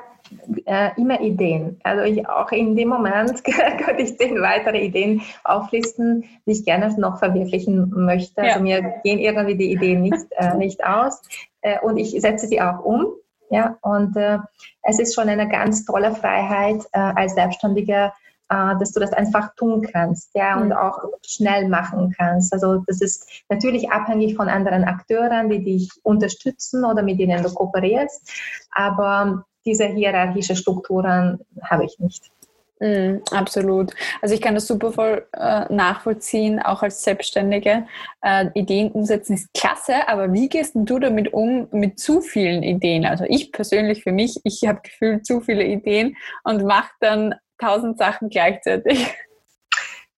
[0.65, 1.79] äh, immer Ideen.
[1.83, 6.93] Also ich auch in dem Moment könnte ich zehn weitere Ideen auflisten, die ich gerne
[6.99, 8.41] noch verwirklichen möchte.
[8.41, 8.53] Ja.
[8.53, 11.21] Also mir gehen irgendwie die Ideen nicht, äh, nicht aus
[11.61, 13.07] äh, und ich setze sie auch um.
[13.49, 14.39] Ja, und äh,
[14.81, 18.13] es ist schon eine ganz tolle Freiheit äh, als Selbstständiger,
[18.49, 20.73] äh, dass du das einfach tun kannst, ja, und mhm.
[20.73, 22.53] auch schnell machen kannst.
[22.53, 27.53] Also das ist natürlich abhängig von anderen Akteuren, die dich unterstützen oder mit denen du
[27.53, 28.31] kooperierst,
[28.71, 32.31] aber diese hierarchische Strukturen habe ich nicht.
[32.79, 33.91] Mm, absolut.
[34.21, 37.87] Also ich kann das super voll äh, nachvollziehen, auch als Selbstständige.
[38.21, 43.05] Äh, Ideen umsetzen ist klasse, aber wie gehst du damit um mit zu vielen Ideen?
[43.05, 47.97] Also ich persönlich für mich, ich habe gefühlt zu viele Ideen und mache dann tausend
[47.97, 49.07] Sachen gleichzeitig.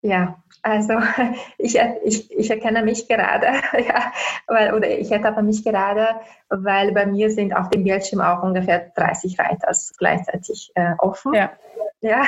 [0.02, 0.94] Ja, also
[1.58, 3.48] ich, ich, ich erkenne mich gerade,
[3.88, 4.12] ja,
[4.48, 6.20] weil, oder ich ertappe mich gerade,
[6.50, 11.34] weil bei mir sind auf dem Bildschirm auch ungefähr 30 Reiter gleichzeitig äh, offen.
[11.34, 11.52] Ja.
[12.02, 12.24] ja.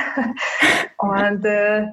[0.98, 1.88] Und äh,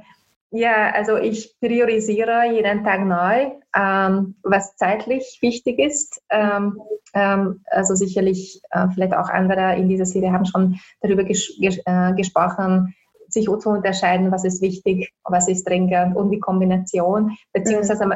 [0.51, 6.23] ja, also ich priorisiere jeden Tag neu, ähm, was zeitlich wichtig ist.
[6.31, 6.81] Ähm,
[7.13, 11.79] ähm, also sicherlich äh, vielleicht auch andere in dieser Serie haben schon darüber ges ges
[11.85, 12.95] äh, gesprochen,
[13.29, 18.15] sich zu unterscheiden, was ist wichtig, was ist dringend und die Kombination, beziehungsweise mhm.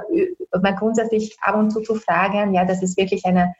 [0.63, 3.55] man grundsätzlich ab und zu zu fragen, ja, das ist wirklich eine,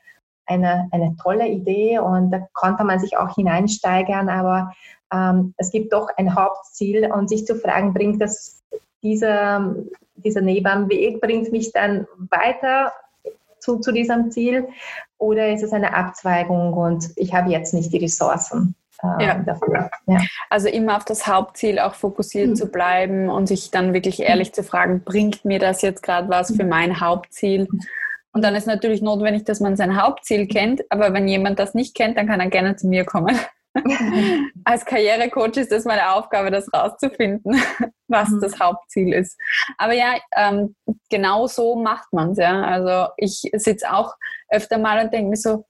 [0.47, 4.73] eine, eine tolle Idee und da konnte man sich auch hineinsteigern, aber
[5.13, 8.63] ähm, es gibt doch ein Hauptziel und sich zu fragen, bringt das
[9.03, 9.75] dieser,
[10.15, 12.93] dieser Nebenweg, bringt mich dann weiter
[13.59, 14.69] zu, zu diesem Ziel
[15.19, 18.75] oder ist es eine Abzweigung und ich habe jetzt nicht die Ressourcen?
[19.03, 19.35] Äh, ja.
[19.39, 19.91] dafür.
[20.07, 20.19] Ja.
[20.51, 22.57] Also immer auf das Hauptziel auch fokussiert mhm.
[22.57, 24.55] zu bleiben und sich dann wirklich ehrlich mhm.
[24.55, 26.71] zu fragen, bringt mir das jetzt gerade was für mhm.
[26.71, 27.69] mein Hauptziel?
[28.33, 31.95] Und dann ist natürlich notwendig, dass man sein Hauptziel kennt, aber wenn jemand das nicht
[31.95, 33.39] kennt, dann kann er gerne zu mir kommen.
[34.65, 37.61] Als Karrierecoach ist das meine Aufgabe, das rauszufinden,
[38.09, 38.41] was mhm.
[38.41, 39.39] das Hauptziel ist.
[39.79, 40.75] Aber ja, ähm,
[41.11, 42.39] genau so macht man es.
[42.39, 42.63] Ja.
[42.63, 44.15] Also ich sitze auch
[44.49, 45.65] öfter mal und denke mir so,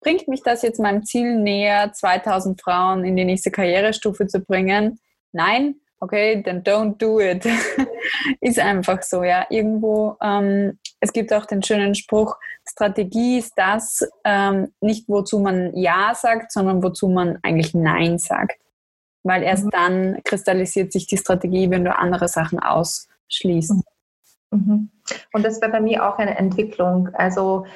[0.00, 5.00] bringt mich das jetzt meinem Ziel näher, 2000 Frauen in die nächste Karrierestufe zu bringen?
[5.32, 5.76] Nein?
[6.00, 7.44] Okay, then don't do it.
[8.40, 9.46] ist einfach so, ja.
[9.50, 12.36] Irgendwo, ähm, es gibt auch den schönen Spruch,
[12.70, 18.60] Strategie ist das, ähm, nicht wozu man Ja sagt, sondern wozu man eigentlich Nein sagt.
[19.24, 19.70] Weil erst mhm.
[19.70, 23.74] dann kristallisiert sich die Strategie, wenn du andere Sachen ausschließt.
[24.50, 24.90] Mhm.
[25.32, 27.08] Und das war bei mir auch eine Entwicklung.
[27.14, 27.66] Also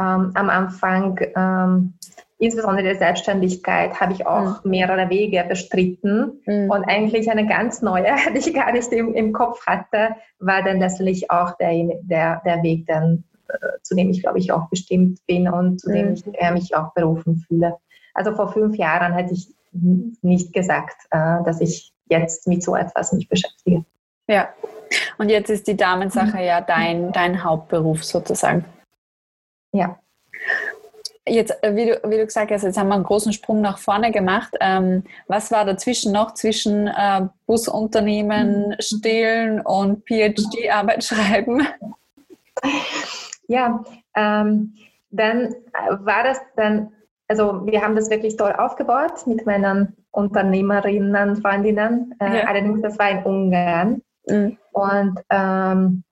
[0.00, 1.94] ähm, am Anfang, ähm,
[2.38, 4.70] insbesondere der Selbstständigkeit, habe ich auch mhm.
[4.70, 6.40] mehrere Wege bestritten.
[6.46, 6.70] Mhm.
[6.70, 10.78] Und eigentlich eine ganz neue, die ich gar nicht im, im Kopf hatte, war dann
[10.78, 15.20] letztlich auch der, der, der Weg, dann, äh, zu dem ich, glaube ich, auch bestimmt
[15.26, 15.94] bin und zu mhm.
[15.94, 17.76] dem ich äh, mich auch berufen fühle.
[18.14, 23.12] Also vor fünf Jahren hätte ich nicht gesagt, äh, dass ich jetzt mit so etwas
[23.12, 23.84] mich beschäftige.
[24.28, 24.48] Ja,
[25.18, 26.44] und jetzt ist die Damensache mhm.
[26.44, 28.64] ja dein, dein Hauptberuf sozusagen.
[29.72, 29.98] Ja.
[31.26, 33.78] Jetzt, äh, wie du, wie du gesagt hast, jetzt haben wir einen großen Sprung nach
[33.78, 34.56] vorne gemacht.
[34.60, 38.76] Ähm, was war dazwischen noch zwischen äh, Busunternehmen, mhm.
[38.80, 41.66] Stillen und PhD-Arbeit schreiben?
[43.46, 44.74] Ja, ähm,
[45.10, 45.54] dann äh,
[46.00, 46.92] war das dann,
[47.28, 52.14] also wir haben das wirklich toll aufgebaut mit meinen Unternehmerinnen, Freundinnen.
[52.20, 52.46] Äh, ja.
[52.46, 54.02] Allerdings, das war in Ungarn.
[54.26, 54.56] Mhm.
[54.72, 56.02] Und ähm,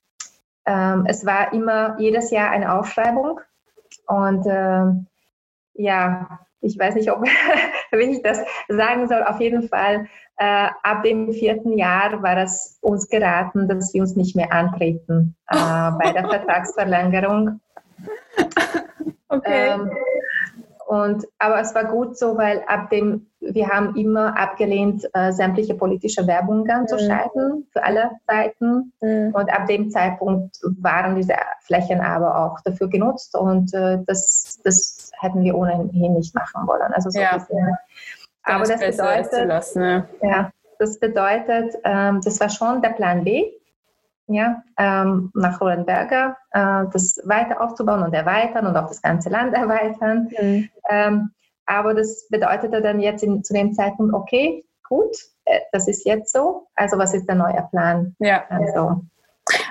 [0.66, 3.40] ähm, es war immer jedes Jahr eine Ausschreibung
[4.09, 4.85] und äh,
[5.75, 7.23] ja, ich weiß nicht, ob
[7.90, 12.79] wenn ich das sagen soll, auf jeden Fall äh, ab dem vierten Jahr war es
[12.81, 17.61] uns geraten, dass wir uns nicht mehr antreten äh, bei der Vertragsverlängerung.
[19.29, 19.68] Okay.
[19.71, 19.90] Ähm,
[20.88, 25.74] und, aber es war gut so, weil ab dem wir haben immer abgelehnt, äh, sämtliche
[25.74, 26.88] politische Werbungen mhm.
[26.88, 28.94] zu schalten für alle Seiten.
[29.03, 29.35] Mhm.
[29.35, 35.11] Und ab dem Zeitpunkt waren diese Flächen aber auch dafür genutzt und äh, das, das
[35.20, 36.90] hätten wir ohnehin nicht machen wollen.
[36.94, 37.37] Also so ja.
[38.44, 40.07] Aber das bedeutet, lassen, ja.
[40.22, 40.51] ja.
[40.79, 43.53] das bedeutet, ähm, das war schon der Plan B
[44.28, 49.54] ja, ähm, nach Rolenberger, äh, das weiter aufzubauen und erweitern und auch das ganze Land
[49.54, 50.28] erweitern.
[50.38, 50.68] Mhm.
[50.88, 51.30] Ähm,
[51.66, 56.32] aber das bedeutete dann jetzt in, zu dem Zeitpunkt, okay, gut, äh, das ist jetzt
[56.32, 58.14] so, also was ist der neue Plan?
[58.18, 58.44] Ja.
[58.48, 59.02] Also,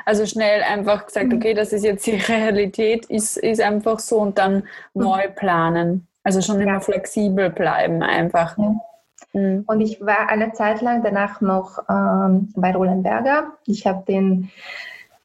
[0.05, 4.37] also schnell einfach gesagt, okay, das ist jetzt die Realität, ist, ist einfach so und
[4.37, 4.55] dann
[4.93, 5.03] mhm.
[5.03, 6.07] neu planen.
[6.23, 6.79] Also schon immer ja.
[6.79, 8.57] flexibel bleiben einfach.
[8.57, 8.75] Ja.
[9.37, 9.63] Mhm.
[9.67, 13.53] Und ich war eine Zeit lang danach noch ähm, bei Roland Berger.
[13.65, 14.49] Ich habe den,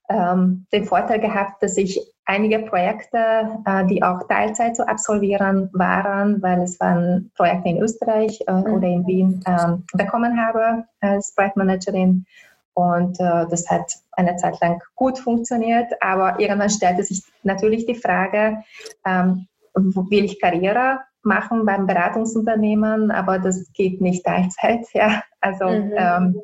[0.09, 3.18] ähm, den Vorteil gehabt, dass ich einige Projekte,
[3.64, 8.75] äh, die auch Teilzeit zu absolvieren waren, weil es waren Projekte in Österreich äh, mhm.
[8.75, 12.27] oder in Wien, äh, bekommen habe als Projektmanagerin.
[12.75, 17.94] Und äh, das hat eine Zeit lang gut funktioniert, aber irgendwann stellte sich natürlich die
[17.94, 18.62] Frage,
[19.05, 25.22] ähm, will ich Karriere machen beim Beratungsunternehmen, aber das geht nicht Teilzeit, ja.
[25.40, 25.92] Also, mhm.
[25.96, 26.42] ähm,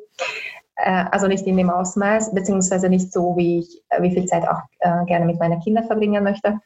[0.75, 4.61] äh, also nicht in dem Ausmaß, beziehungsweise nicht so, wie ich, wie viel Zeit auch
[4.79, 6.59] äh, gerne mit meinen Kindern verbringen möchte.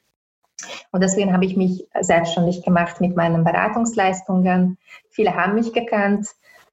[0.91, 4.77] Und deswegen habe ich mich selbstständig gemacht mit meinen Beratungsleistungen.
[5.09, 6.27] Viele haben mich gekannt,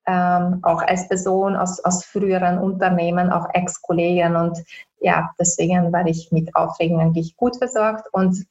[0.07, 4.37] ähm, auch als Person aus, aus früheren Unternehmen, auch Ex-Kollegen.
[4.37, 4.59] Und
[5.01, 8.09] ja, deswegen war ich mit Aufträgen eigentlich gut versorgt.
[8.13, 8.47] Und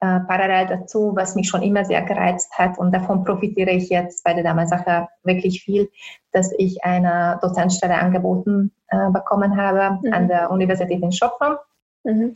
[0.00, 4.22] äh, parallel dazu, was mich schon immer sehr gereizt hat und davon profitiere ich jetzt
[4.22, 5.90] bei der Damen-Sache wirklich viel,
[6.32, 10.12] dass ich eine Dozentstelle angeboten äh, bekommen habe mhm.
[10.12, 11.56] an der Universität in Stockholm.
[12.04, 12.32] Mhm.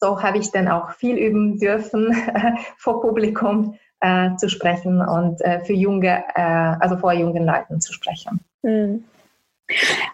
[0.00, 2.14] So habe ich dann auch viel üben dürfen,
[2.78, 6.40] vor Publikum äh, zu sprechen und äh, für junge, äh,
[6.80, 8.40] also vor jungen Leuten zu sprechen.
[8.62, 9.04] Mhm.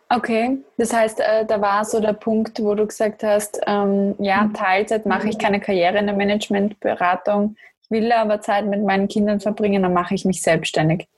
[0.08, 4.42] Okay, das heißt, äh, da war so der Punkt, wo du gesagt hast, ähm, ja,
[4.42, 4.54] mhm.
[4.54, 9.40] Teilzeit mache ich keine Karriere in der Managementberatung, ich will aber Zeit mit meinen Kindern
[9.40, 11.08] verbringen, dann mache ich mich selbstständig.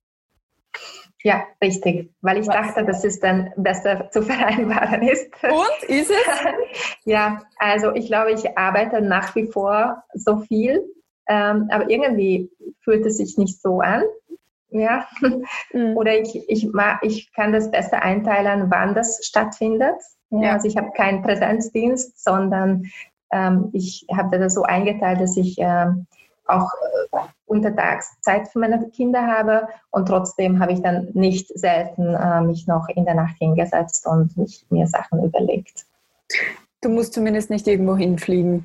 [1.25, 2.55] Ja, richtig, weil ich Was?
[2.55, 5.33] dachte, dass es dann besser zu vereinbaren ist.
[5.45, 6.17] Und ist es?
[7.05, 10.83] ja, also ich glaube, ich arbeite nach wie vor so viel,
[11.29, 12.51] ähm, aber irgendwie
[12.81, 14.03] fühlt es sich nicht so an.
[14.73, 15.07] Ja.
[15.73, 15.97] Mhm.
[15.97, 16.71] Oder ich, ich,
[17.03, 19.97] ich kann das besser einteilen, wann das stattfindet.
[20.31, 20.53] Ja, ja.
[20.53, 22.85] Also ich habe keinen Präsenzdienst, sondern
[23.33, 26.07] ähm, ich habe das so eingeteilt, dass ich ähm,
[26.47, 26.71] auch
[27.13, 32.41] äh, untertags Zeit für meine Kinder habe und trotzdem habe ich dann nicht selten äh,
[32.41, 35.87] mich noch in der Nacht hingesetzt und mich, mir Sachen überlegt.
[36.81, 38.65] Du musst zumindest nicht irgendwo hinfliegen.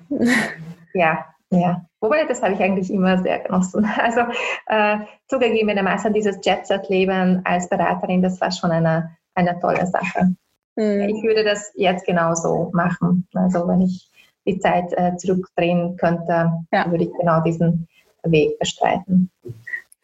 [0.93, 3.87] Ja, ja, wobei das habe ich eigentlich immer sehr genossen.
[3.97, 4.21] Also
[4.67, 10.35] äh, zugegebenermaßen dieses Jet-Set-Leben als Beraterin, das war schon eine, eine tolle Sache.
[10.75, 11.01] Mhm.
[11.01, 13.27] Ich würde das jetzt genauso machen.
[13.33, 14.09] Also wenn ich
[14.45, 16.89] die Zeit äh, zurückdrehen könnte, ja.
[16.89, 17.87] würde ich genau diesen
[18.23, 19.29] Weg bestreiten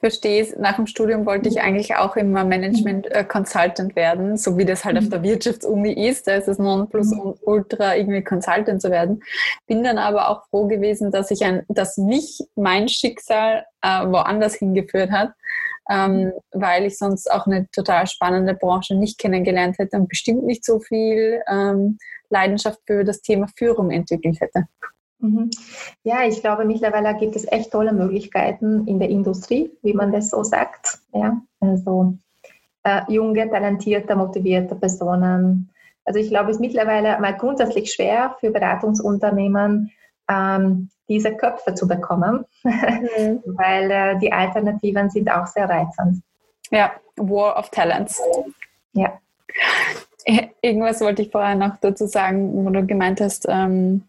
[0.04, 0.54] verstehe es.
[0.58, 4.84] Nach dem Studium wollte ich eigentlich auch immer Management äh, Consultant werden, so wie das
[4.84, 6.28] halt auf der Wirtschaftsuni ist.
[6.28, 9.24] Da ist es Nonplusultra, irgendwie Consultant zu werden.
[9.66, 14.56] Bin dann aber auch froh gewesen, dass ich ein, dass mich mein Schicksal äh, woanders
[14.56, 15.32] hingeführt hat,
[15.90, 20.66] ähm, weil ich sonst auch eine total spannende Branche nicht kennengelernt hätte und bestimmt nicht
[20.66, 21.98] so viel ähm,
[22.30, 24.66] Leidenschaft für das Thema Führung entwickelt hätte.
[25.24, 25.50] Mhm.
[26.04, 30.30] Ja, ich glaube, mittlerweile gibt es echt tolle Möglichkeiten in der Industrie, wie man das
[30.30, 31.00] so sagt.
[31.14, 32.18] Ja, also
[32.84, 35.72] äh, junge, talentierte, motivierte Personen.
[36.04, 39.92] Also ich glaube, es ist mittlerweile mal grundsätzlich schwer für Beratungsunternehmen,
[40.30, 43.42] ähm, diese Köpfe zu bekommen, mhm.
[43.46, 46.22] weil äh, die Alternativen sind auch sehr reizend.
[46.70, 48.22] Ja, War of Talents.
[48.92, 49.20] Ja.
[50.62, 54.04] Irgendwas wollte ich vorher noch dazu sagen, wo du gemeint hast, ähm,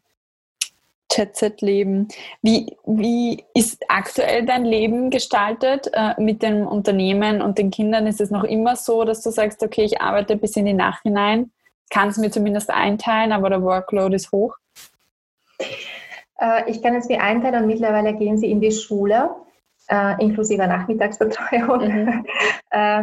[1.17, 2.09] Jet-Set-Leben.
[2.43, 8.07] Wie, wie ist aktuell dein Leben gestaltet äh, mit dem Unternehmen und den Kindern?
[8.07, 11.03] Ist es noch immer so, dass du sagst, okay, ich arbeite bis in die Nacht
[11.03, 11.51] hinein,
[11.91, 14.57] kann es mir zumindest einteilen, aber der Workload ist hoch?
[16.39, 19.31] Äh, ich kann es mir einteilen und mittlerweile gehen sie in die Schule
[19.89, 21.89] äh, inklusive Nachmittagsbetreuung.
[21.89, 22.27] Mhm.
[22.71, 23.03] äh,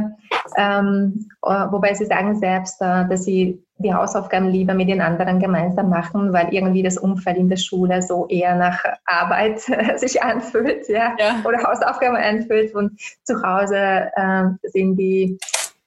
[0.57, 5.39] ähm, äh, wobei sie sagen selbst, äh, dass sie die Hausaufgaben lieber mit den anderen
[5.39, 9.59] gemeinsam machen, weil irgendwie das Umfeld in der Schule so eher nach Arbeit
[9.97, 11.41] sich anfühlt, ja, ja.
[11.43, 15.37] oder Hausaufgaben anfühlt und zu Hause äh, sind die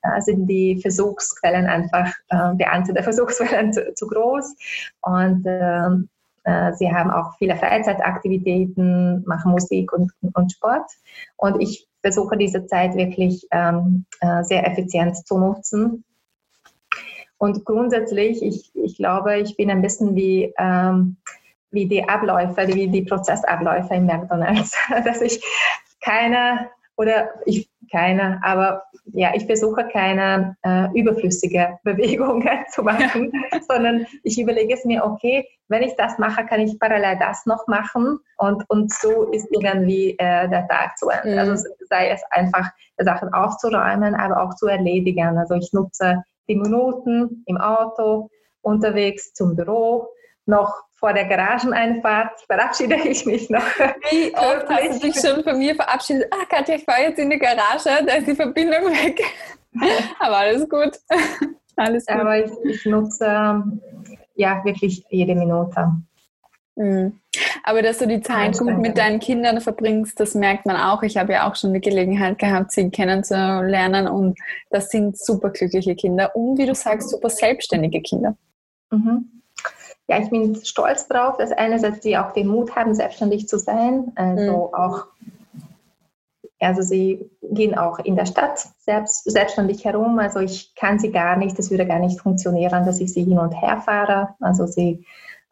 [0.02, 4.54] äh, sind die Versuchsquellen einfach, äh, der Anzahl der Versuchsquellen zu, zu groß
[5.02, 6.13] und ähm, äh,
[6.76, 10.90] sie haben auch viele Freizeitaktivitäten, machen Musik und, und Sport.
[11.36, 16.04] Und ich versuche diese Zeit wirklich ähm, äh, sehr effizient zu nutzen.
[17.38, 21.16] Und grundsätzlich, ich, ich glaube, ich bin ein bisschen wie, ähm,
[21.70, 25.42] wie die Abläufe, wie die Prozessabläufe im McDonalds, dass ich
[26.00, 33.32] keine oder ich keine, aber ja, ich versuche keine äh, überflüssige Bewegungen zu machen,
[33.68, 37.66] sondern ich überlege es mir, okay, wenn ich das mache, kann ich parallel das noch
[37.66, 41.32] machen und, und so ist irgendwie äh, der Tag zu Ende.
[41.32, 41.38] Mhm.
[41.38, 45.38] Also sei es einfach Sachen aufzuräumen, aber auch zu erledigen.
[45.38, 48.30] Also ich nutze die Minuten im Auto,
[48.62, 50.08] unterwegs zum Büro,
[50.46, 53.60] noch vor der Garageneinfahrt verabschiede ich mich noch.
[54.10, 56.28] Wie oft hast du dich schon von mir verabschiedet?
[56.30, 59.20] Ah, Katja, ich fahre jetzt in die Garage, da ist die Verbindung weg.
[60.18, 60.98] Aber alles gut.
[61.76, 62.16] Alles gut.
[62.16, 63.62] Aber ich, ich nutze
[64.36, 65.92] ja wirklich jede Minute.
[66.76, 67.20] Mhm.
[67.64, 71.02] Aber dass du die Zeit gut mit deinen Kindern verbringst, das merkt man auch.
[71.02, 74.38] Ich habe ja auch schon die Gelegenheit gehabt, sie kennenzulernen und
[74.70, 78.36] das sind super glückliche Kinder und wie du sagst, super selbstständige Kinder.
[78.90, 79.34] Mhm
[80.08, 84.12] ja, ich bin stolz drauf, dass einerseits sie auch den Mut haben, selbstständig zu sein.
[84.16, 84.74] Also mhm.
[84.74, 85.06] auch,
[86.60, 90.18] also sie gehen auch in der Stadt selbst, selbstständig herum.
[90.18, 93.38] Also ich kann sie gar nicht, das würde gar nicht funktionieren, dass ich sie hin
[93.38, 94.34] und her fahre.
[94.40, 95.04] Also sie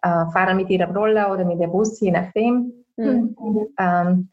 [0.03, 2.73] äh, fahren mit ihrem Roller oder mit dem Bus, je nachdem.
[2.97, 3.37] Mhm.
[3.79, 4.29] Ähm,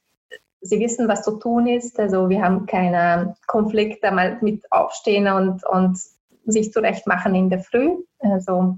[0.61, 1.97] sie wissen, was zu tun ist.
[1.97, 5.97] Also wir haben keine Konflikte mal mit Aufstehen und, und
[6.45, 7.95] sich zurechtmachen in der Früh.
[8.19, 8.77] Also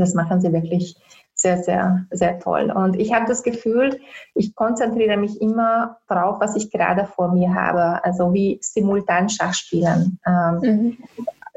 [0.00, 0.96] das machen sie wirklich
[1.34, 2.70] sehr, sehr, sehr toll.
[2.70, 4.00] Und ich habe das Gefühl,
[4.34, 10.18] ich konzentriere mich immer darauf, was ich gerade vor mir habe, also wie simultan Schachspielen.
[10.26, 10.98] Ähm, mhm.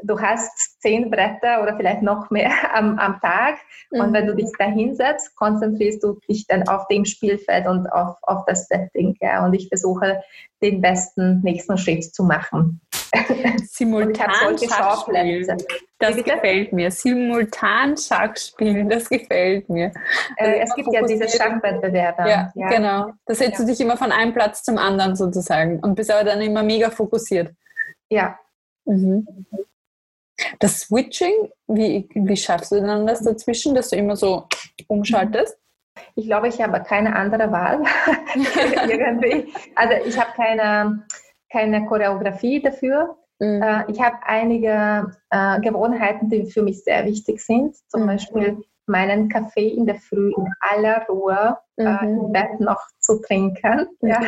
[0.02, 3.56] Du hast zehn Bretter oder vielleicht noch mehr am, am Tag
[3.90, 4.00] mhm.
[4.00, 8.16] und wenn du dich da hinsetzt, konzentrierst du dich dann auf dem Spielfeld und auf,
[8.22, 9.16] auf das Setting.
[9.20, 9.44] Ja?
[9.44, 10.20] Und ich versuche,
[10.60, 12.80] den besten nächsten Schritt zu machen.
[13.66, 15.56] Simultan Schachspielen.
[15.98, 16.90] Das gefällt mir.
[16.90, 19.92] Simultan Schachspielen, das gefällt mir.
[20.36, 22.28] Äh, es gibt ja diese Schachwettbewerbe.
[22.28, 23.12] Ja, ja, genau.
[23.26, 23.64] Da setzt ja.
[23.64, 26.90] du dich immer von einem Platz zum anderen sozusagen und bist aber dann immer mega
[26.90, 27.52] fokussiert.
[28.10, 28.38] Ja.
[28.84, 29.26] Mhm.
[30.60, 34.46] Das Switching, wie, wie schaffst du dann das dazwischen, dass du immer so
[34.86, 35.58] umschaltest?
[36.14, 37.82] Ich glaube, ich habe keine andere Wahl.
[38.88, 39.52] Irgendwie.
[39.74, 41.04] Also ich habe keine
[41.50, 43.16] keine Choreografie dafür.
[43.38, 43.62] Mhm.
[43.62, 47.76] Äh, ich habe einige äh, Gewohnheiten, die für mich sehr wichtig sind.
[47.88, 48.06] Zum mhm.
[48.06, 52.20] Beispiel meinen Kaffee in der Früh in aller Ruhe äh, mhm.
[52.20, 53.86] im Bett noch zu trinken.
[54.00, 54.20] Ja.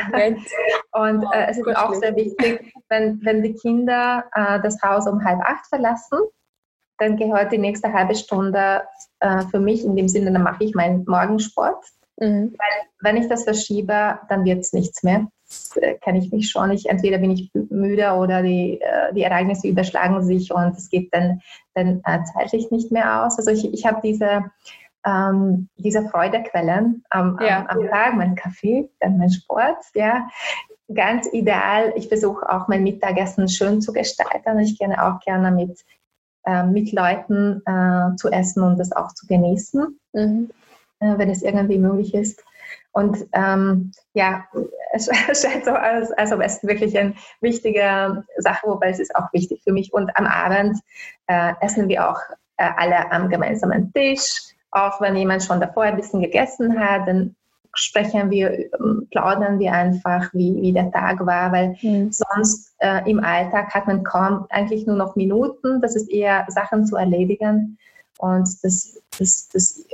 [0.92, 5.06] Und äh, es ist oh, auch sehr wichtig, wenn, wenn die Kinder äh, das Haus
[5.06, 6.18] um halb acht verlassen,
[6.98, 8.82] dann gehört die nächste halbe Stunde
[9.20, 11.82] äh, für mich, in dem Sinne, dann mache ich meinen Morgensport.
[12.18, 12.54] Mhm.
[12.58, 15.26] Weil wenn ich das verschiebe, dann wird es nichts mehr.
[15.76, 16.70] Äh, kenne ich mich schon.
[16.70, 21.12] Ich, entweder bin ich müde oder die, äh, die Ereignisse überschlagen sich und es geht
[21.12, 21.40] dann,
[21.74, 23.38] dann äh, zeitlich nicht mehr aus.
[23.38, 24.44] Also ich, ich habe diese,
[25.04, 27.66] ähm, diese Freudequellen am, ja.
[27.68, 30.28] am, am Tag, mein Kaffee, dann mein Sport, ja.
[30.92, 31.92] Ganz ideal.
[31.94, 34.58] Ich versuche auch mein Mittagessen schön zu gestalten.
[34.58, 35.84] Ich gerne auch gerne mit,
[36.44, 40.50] äh, mit Leuten äh, zu essen und das auch zu genießen, mhm.
[40.98, 42.42] äh, wenn es irgendwie möglich ist.
[42.92, 44.44] Und ähm, ja,
[44.92, 45.06] es
[45.40, 49.62] scheint so als, als ob es wirklich eine wichtige Sache, wobei es ist auch wichtig
[49.62, 49.92] für mich.
[49.92, 50.78] Und am Abend
[51.28, 52.20] äh, essen wir auch
[52.56, 54.54] äh, alle am gemeinsamen Tisch.
[54.72, 57.34] Auch wenn jemand schon davor ein bisschen gegessen hat, dann
[57.74, 62.10] sprechen wir, ähm, plaudern wir einfach, wie, wie der Tag war, weil mhm.
[62.10, 65.80] sonst äh, im Alltag hat man kaum eigentlich nur noch Minuten.
[65.80, 67.78] Das ist eher Sachen zu erledigen
[68.18, 69.84] und dass, dass, dass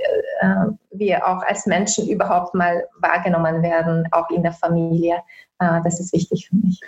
[0.41, 5.17] äh, wir auch als Menschen überhaupt mal wahrgenommen werden, auch in der Familie.
[5.59, 6.81] Äh, das ist wichtig für mich.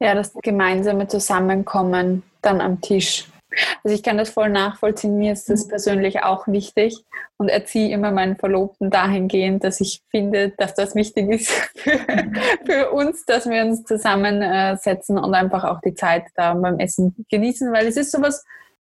[0.00, 3.28] Ja, das gemeinsame Zusammenkommen dann am Tisch.
[3.84, 5.18] Also ich kann das voll nachvollziehen.
[5.18, 7.04] Mir ist das persönlich auch wichtig
[7.36, 11.98] und erziehe immer meinen Verlobten dahingehend, dass ich finde, dass das wichtig ist für,
[12.64, 17.72] für uns, dass wir uns zusammensetzen und einfach auch die Zeit da beim Essen genießen,
[17.72, 18.44] weil es ist sowas,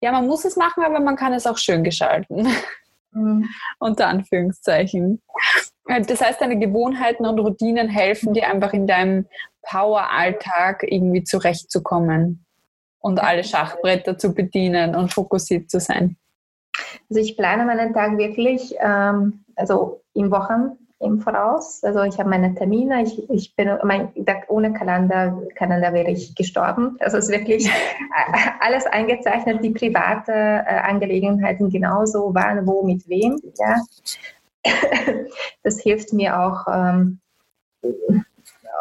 [0.02, 2.48] ja, man muss es machen, aber man kann es auch schön gestalten.
[3.14, 3.50] Mhm.
[3.80, 5.22] Unter Anführungszeichen.
[5.88, 9.28] Äh, das heißt, deine Gewohnheiten und Routinen helfen dir einfach in deinem
[9.64, 12.46] Power-Alltag irgendwie zurechtzukommen
[13.00, 16.18] und alle Schachbretter zu bedienen und fokussiert zu sein.
[17.10, 21.84] Also ich plane meinen Tag wirklich, ähm, also in Wochen im Voraus.
[21.84, 24.12] Also ich habe meine Termine, ich, ich bin, mein,
[24.48, 26.98] ohne Kalender, Kalender wäre ich gestorben.
[27.00, 27.70] Also es ist wirklich
[28.60, 33.40] alles eingezeichnet, die private äh, Angelegenheiten genauso, wann, wo, mit wem.
[33.58, 33.82] Ja.
[35.64, 37.20] Das hilft mir auch, ähm,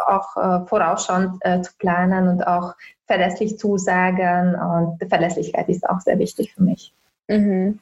[0.07, 2.75] auch äh, vorausschauend äh, zu planen und auch
[3.07, 4.55] verlässlich zusagen.
[4.55, 6.93] Und Verlässlichkeit ist auch sehr wichtig für mich.
[7.29, 7.81] Mhm.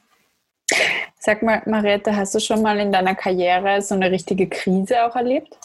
[1.23, 5.15] Sag mal, Mariette, hast du schon mal in deiner Karriere so eine richtige Krise auch
[5.15, 5.55] erlebt?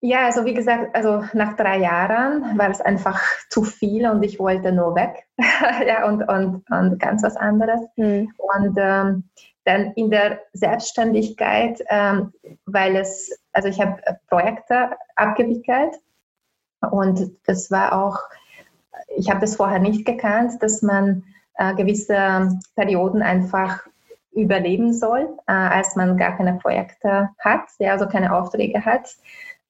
[0.00, 3.18] Ja, also wie gesagt, also nach drei Jahren war es einfach
[3.48, 5.26] zu viel und ich wollte nur weg
[5.86, 7.80] ja, und, und, und ganz was anderes.
[7.96, 8.30] Mhm.
[8.36, 9.24] Und ähm,
[9.64, 12.34] dann in der Selbstständigkeit, ähm,
[12.66, 15.94] weil es, also ich habe Projekte abgewickelt
[16.90, 18.18] und das war auch,
[19.16, 21.24] ich habe das vorher nicht gekannt, dass man
[21.58, 23.80] äh, gewisse Perioden einfach
[24.32, 29.16] überleben soll, äh, als man gar keine Projekte hat, ja, also keine Aufträge hat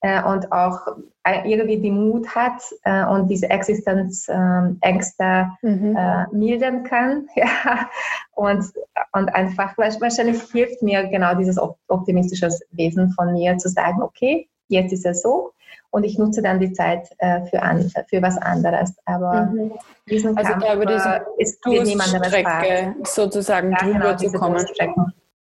[0.00, 0.86] äh, und auch
[1.24, 5.96] äh, irgendwie die Mut hat äh, und diese Existenzängste mhm.
[5.96, 7.28] äh, mildern kann.
[7.34, 7.88] Ja.
[8.32, 8.64] Und,
[9.12, 11.58] und einfach, wahrscheinlich hilft mir genau dieses
[11.88, 15.52] optimistische Wesen von mir zu sagen, okay, jetzt ist es so
[15.90, 18.94] und ich nutze dann die Zeit äh, für, an, für was anderes.
[19.04, 19.72] Aber mhm.
[20.08, 24.66] diesen also Kampf, da über diese ist Strecke sozusagen ja, drüber genau, zu kommen.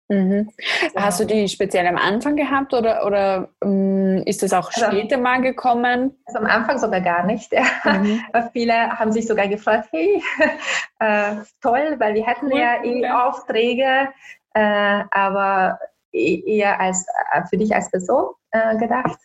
[0.08, 0.52] Mhm.
[0.96, 5.18] Hast du die speziell am Anfang gehabt oder, oder ähm, ist das auch also, später
[5.18, 6.16] mal gekommen?
[6.26, 7.52] Also am Anfang sogar gar nicht.
[7.52, 7.64] Ja.
[7.84, 8.22] Mhm.
[8.54, 10.22] Viele haben sich sogar gefragt, hey,
[11.00, 12.60] äh, toll, weil wir hatten cool.
[12.60, 13.28] ja eh ja.
[13.28, 14.10] Aufträge,
[14.54, 15.80] äh, aber
[16.12, 19.20] e-, eher als, äh, für dich als Person äh, gedacht.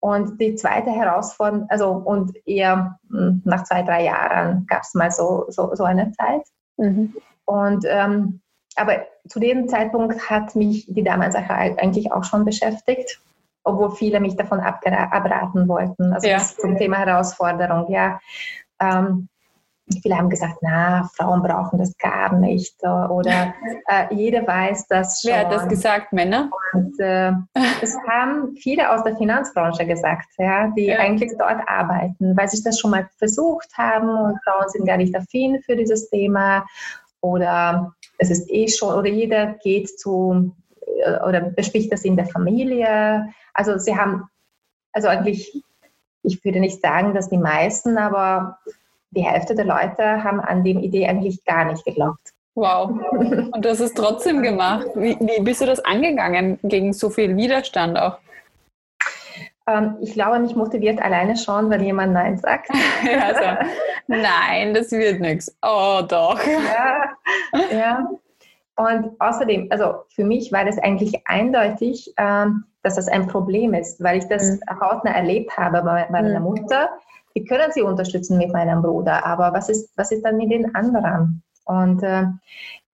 [0.00, 5.10] Und die zweite Herausforderung, also und eher hm, nach zwei, drei Jahren gab es mal
[5.10, 6.42] so, so, so eine Zeit.
[6.76, 7.14] Mhm.
[7.44, 8.40] Und ähm,
[8.76, 13.20] aber zu dem Zeitpunkt hat mich die Damensache eigentlich auch schon beschäftigt,
[13.64, 16.12] obwohl viele mich davon abraten wollten.
[16.12, 16.38] Also ja.
[16.38, 18.20] zum Thema Herausforderung, ja.
[18.80, 19.28] Ähm,
[20.02, 22.82] viele haben gesagt, na, Frauen brauchen das gar nicht.
[22.82, 23.54] Oder
[23.86, 25.30] äh, jeder weiß das schon.
[25.30, 26.50] Wer hat das gesagt, Männer?
[26.72, 27.32] Und äh,
[27.80, 30.98] das haben viele aus der Finanzbranche gesagt, ja, die ja.
[30.98, 35.14] eigentlich dort arbeiten, weil sie das schon mal versucht haben und Frauen sind gar nicht
[35.16, 36.66] affin für dieses Thema.
[37.20, 40.54] Oder es ist eh schon, oder jeder geht zu
[41.04, 43.28] äh, oder bespricht das in der Familie.
[43.54, 44.28] Also sie haben,
[44.92, 45.64] also eigentlich,
[46.22, 48.58] ich würde nicht sagen, dass die meisten, aber
[49.10, 52.32] die Hälfte der Leute haben an die Idee eigentlich gar nicht geglaubt.
[52.54, 52.90] Wow.
[53.10, 54.88] Und du hast es trotzdem gemacht.
[54.94, 58.18] Wie, wie bist du das angegangen gegen so viel Widerstand auch?
[59.68, 62.70] Ähm, ich glaube, mich motiviert alleine schon, wenn jemand Nein sagt.
[63.22, 63.68] also,
[64.06, 65.54] nein, das wird nichts.
[65.62, 66.40] Oh, doch.
[66.44, 67.12] Ja,
[67.70, 68.10] ja.
[68.76, 74.02] Und außerdem, also für mich war das eigentlich eindeutig, ähm, dass das ein Problem ist,
[74.02, 74.80] weil ich das mhm.
[74.80, 76.46] hautnah erlebt habe bei, meiner mhm.
[76.46, 76.88] Mutter.
[77.38, 80.74] Wir können sie unterstützen mit meinem Bruder, aber was ist, was ist dann mit den
[80.74, 81.44] anderen?
[81.66, 82.24] Und, äh,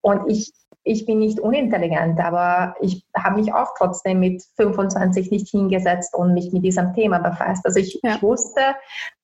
[0.02, 5.48] und ich, ich bin nicht unintelligent, aber ich habe mich auch trotzdem mit 25 nicht
[5.48, 7.64] hingesetzt und mich mit diesem Thema befasst.
[7.64, 8.16] Also ich, ja.
[8.16, 8.60] ich wusste,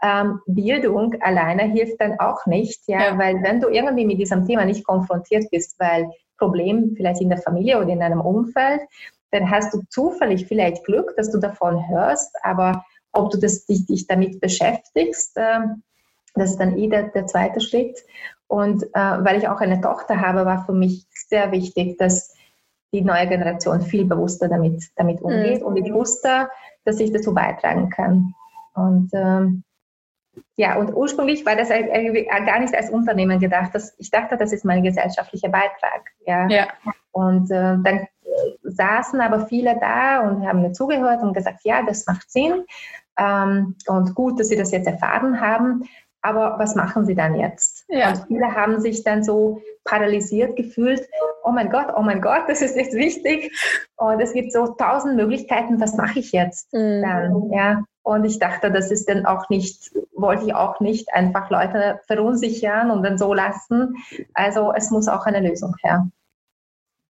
[0.03, 4.47] ähm, Bildung alleine hilft dann auch nicht, ja, ja, weil wenn du irgendwie mit diesem
[4.47, 8.81] Thema nicht konfrontiert bist, weil Problem vielleicht in der Familie oder in einem Umfeld,
[9.33, 13.87] dann hast du zufällig vielleicht Glück, dass du davon hörst, aber ob du das, dich,
[13.87, 15.61] dich damit beschäftigst, äh,
[16.35, 17.99] das ist dann eh der, der zweite Schritt.
[18.47, 22.35] Und äh, weil ich auch eine Tochter habe, war für mich sehr wichtig, dass
[22.93, 25.61] die neue Generation viel bewusster damit, damit umgeht.
[25.61, 25.67] Mhm.
[25.67, 26.49] Und ich wusste,
[26.85, 28.35] dass ich dazu beitragen kann.
[28.75, 29.63] Und ähm,
[30.57, 33.71] ja, und ursprünglich war das gar nicht als Unternehmen gedacht.
[33.73, 36.11] Das, ich dachte, das ist mein gesellschaftlicher Beitrag.
[36.27, 36.49] Ja.
[36.49, 36.69] ja.
[37.13, 38.07] Und äh, dann
[38.63, 42.65] saßen aber viele da und haben mir zugehört und gesagt, ja, das macht Sinn.
[43.19, 45.85] Ähm, und gut, dass Sie das jetzt erfahren haben
[46.23, 47.85] aber was machen sie dann jetzt?
[47.89, 48.11] Ja.
[48.11, 51.09] Und viele haben sich dann so paralysiert gefühlt,
[51.45, 53.53] oh mein Gott, oh mein Gott, das ist jetzt wichtig.
[53.97, 57.03] Und es gibt so tausend Möglichkeiten, was mache ich jetzt mhm.
[57.03, 57.51] dann?
[57.53, 57.85] Ja.
[58.03, 62.91] Und ich dachte, das ist dann auch nicht, wollte ich auch nicht einfach Leute verunsichern
[62.91, 63.97] und dann so lassen.
[64.35, 66.07] Also es muss auch eine Lösung her.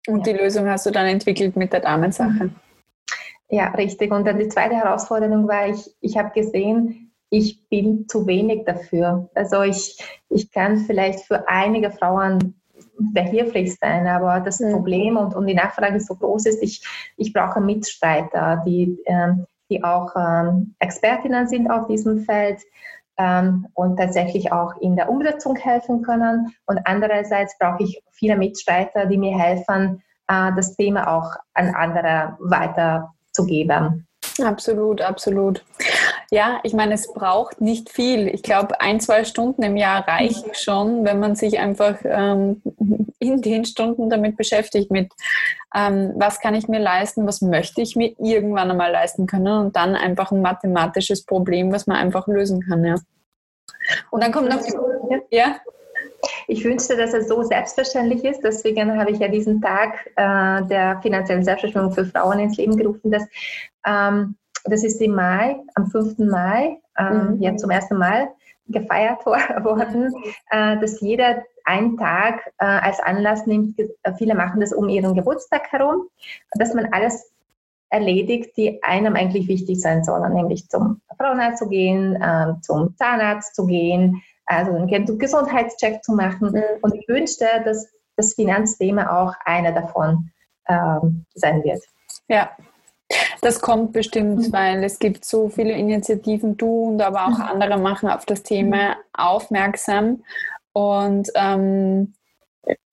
[0.07, 0.33] Und ja.
[0.33, 2.51] die Lösung hast du dann entwickelt mit der Damensache.
[3.51, 4.13] Ja, richtig.
[4.13, 9.29] Und dann die zweite Herausforderung war, ich, ich habe gesehen, ich bin zu wenig dafür.
[9.35, 12.55] Also ich, ich kann vielleicht für einige Frauen
[12.99, 14.73] behilflich sein, aber das mhm.
[14.73, 16.83] Problem und, und die Nachfrage so groß ist, ich,
[17.17, 22.61] ich brauche Mitstreiter, die, ähm, die auch ähm, Expertinnen sind auf diesem Feld
[23.75, 26.55] und tatsächlich auch in der Umsetzung helfen können.
[26.66, 32.37] Und andererseits brauche ich viele Mitstreiter, die mir helfen, äh, das Thema auch an andere
[32.41, 34.07] weiterzugeben.
[34.43, 35.64] Absolut, absolut.
[36.31, 38.29] Ja, ich meine, es braucht nicht viel.
[38.29, 42.62] Ich glaube, ein, zwei Stunden im Jahr reichen schon, wenn man sich einfach ähm,
[43.18, 45.11] in den Stunden damit beschäftigt, mit
[45.74, 49.76] ähm, was kann ich mir leisten, was möchte ich mir irgendwann einmal leisten können und
[49.76, 52.85] dann einfach ein mathematisches Problem, was man einfach lösen kann.
[52.85, 52.97] Ja.
[54.11, 54.74] Und dann kommt noch die.
[55.31, 55.57] Ja?
[56.47, 58.43] Ich wünschte, dass es so selbstverständlich ist.
[58.43, 63.11] Deswegen habe ich ja diesen Tag äh, der finanziellen Selbstbestimmung für Frauen ins Leben gerufen.
[63.11, 63.24] Dass,
[63.87, 64.37] ähm,
[64.69, 66.19] das ist im Mai, am 5.
[66.19, 67.43] Mai, ähm, mhm.
[67.43, 68.29] ja zum ersten Mal
[68.66, 70.12] gefeiert worden,
[70.51, 73.81] äh, dass jeder einen Tag äh, als Anlass nimmt.
[74.16, 76.09] Viele machen das um ihren Geburtstag herum,
[76.53, 77.31] dass man alles
[77.91, 83.55] erledigt, die einem eigentlich wichtig sein sollen, nämlich zum Frauenarzt zu gehen, äh, zum Zahnarzt
[83.55, 86.53] zu gehen, also einen Gesundheitscheck zu machen.
[86.53, 86.62] Mhm.
[86.83, 90.31] Und ich wünschte, dass das Finanzthema auch einer davon
[90.69, 91.83] ähm, sein wird.
[92.29, 92.51] Ja,
[93.41, 94.53] das kommt bestimmt, mhm.
[94.53, 97.43] weil es gibt so viele Initiativen, du und aber auch mhm.
[97.43, 100.23] andere machen auf das Thema aufmerksam.
[100.73, 102.15] Und ähm,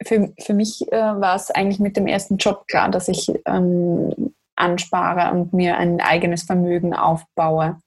[0.03, 4.33] für, für mich äh, war es eigentlich mit dem ersten Job klar, dass ich ähm,
[4.55, 7.77] anspare und mir ein eigenes Vermögen aufbaue.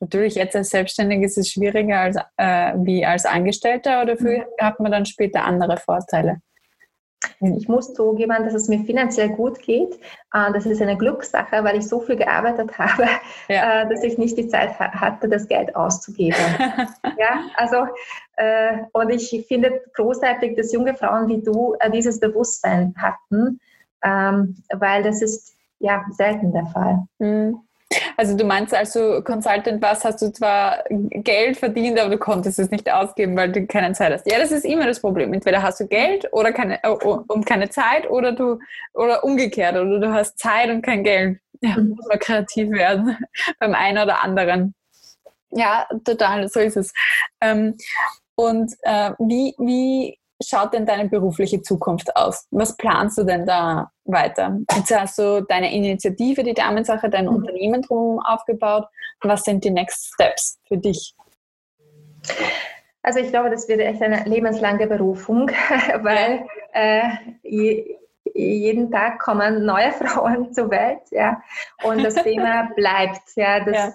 [0.00, 4.44] Natürlich jetzt als Selbstständiger ist es schwieriger als, äh, wie als Angestellter oder dafür mhm.
[4.60, 6.40] hat man dann später andere Vorteile.
[7.40, 9.94] Ich muss zugeben, dass es mir finanziell gut geht.
[10.32, 13.06] Äh, das ist eine Glückssache, weil ich so viel gearbeitet habe,
[13.48, 13.82] ja.
[13.82, 16.36] Äh, dass ich nicht die Zeit hatte, das Geld auszugeben.
[17.18, 17.86] ja, also,
[18.36, 23.60] äh, und ich finde großartig, dass junge Frauen wie du dieses Bewusstsein hatten,
[24.02, 27.06] ähm, weil das ist ja selten der Fall.
[27.18, 27.60] Mhm.
[28.16, 32.70] Also du meinst also Consultant was, hast du zwar Geld verdient, aber du konntest es
[32.70, 34.30] nicht ausgeben, weil du keine Zeit hast.
[34.30, 35.32] Ja, das ist immer das Problem.
[35.32, 38.58] Entweder hast du Geld oder keine äh, und keine Zeit oder du
[38.94, 41.38] oder umgekehrt oder du hast Zeit und kein Geld.
[41.60, 41.90] Ja, mhm.
[41.90, 43.16] muss man kreativ werden
[43.60, 44.74] beim einen oder anderen.
[45.50, 46.92] Ja, total, so ist es.
[47.40, 47.76] Ähm,
[48.34, 52.46] und äh, wie, wie schaut denn deine berufliche Zukunft aus?
[52.50, 54.58] Was planst du denn da weiter?
[54.74, 57.36] Jetzt hast du deine Initiative, die Damensache, dein mhm.
[57.36, 58.86] Unternehmen drum aufgebaut.
[59.22, 61.14] Was sind die Next Steps für dich?
[63.02, 65.48] Also ich glaube, das wird echt eine lebenslange Berufung,
[66.02, 67.02] weil äh,
[67.42, 67.96] je,
[68.34, 71.40] jeden Tag kommen neue Frauen zur Welt, ja,
[71.84, 73.94] und das Thema bleibt, ja, das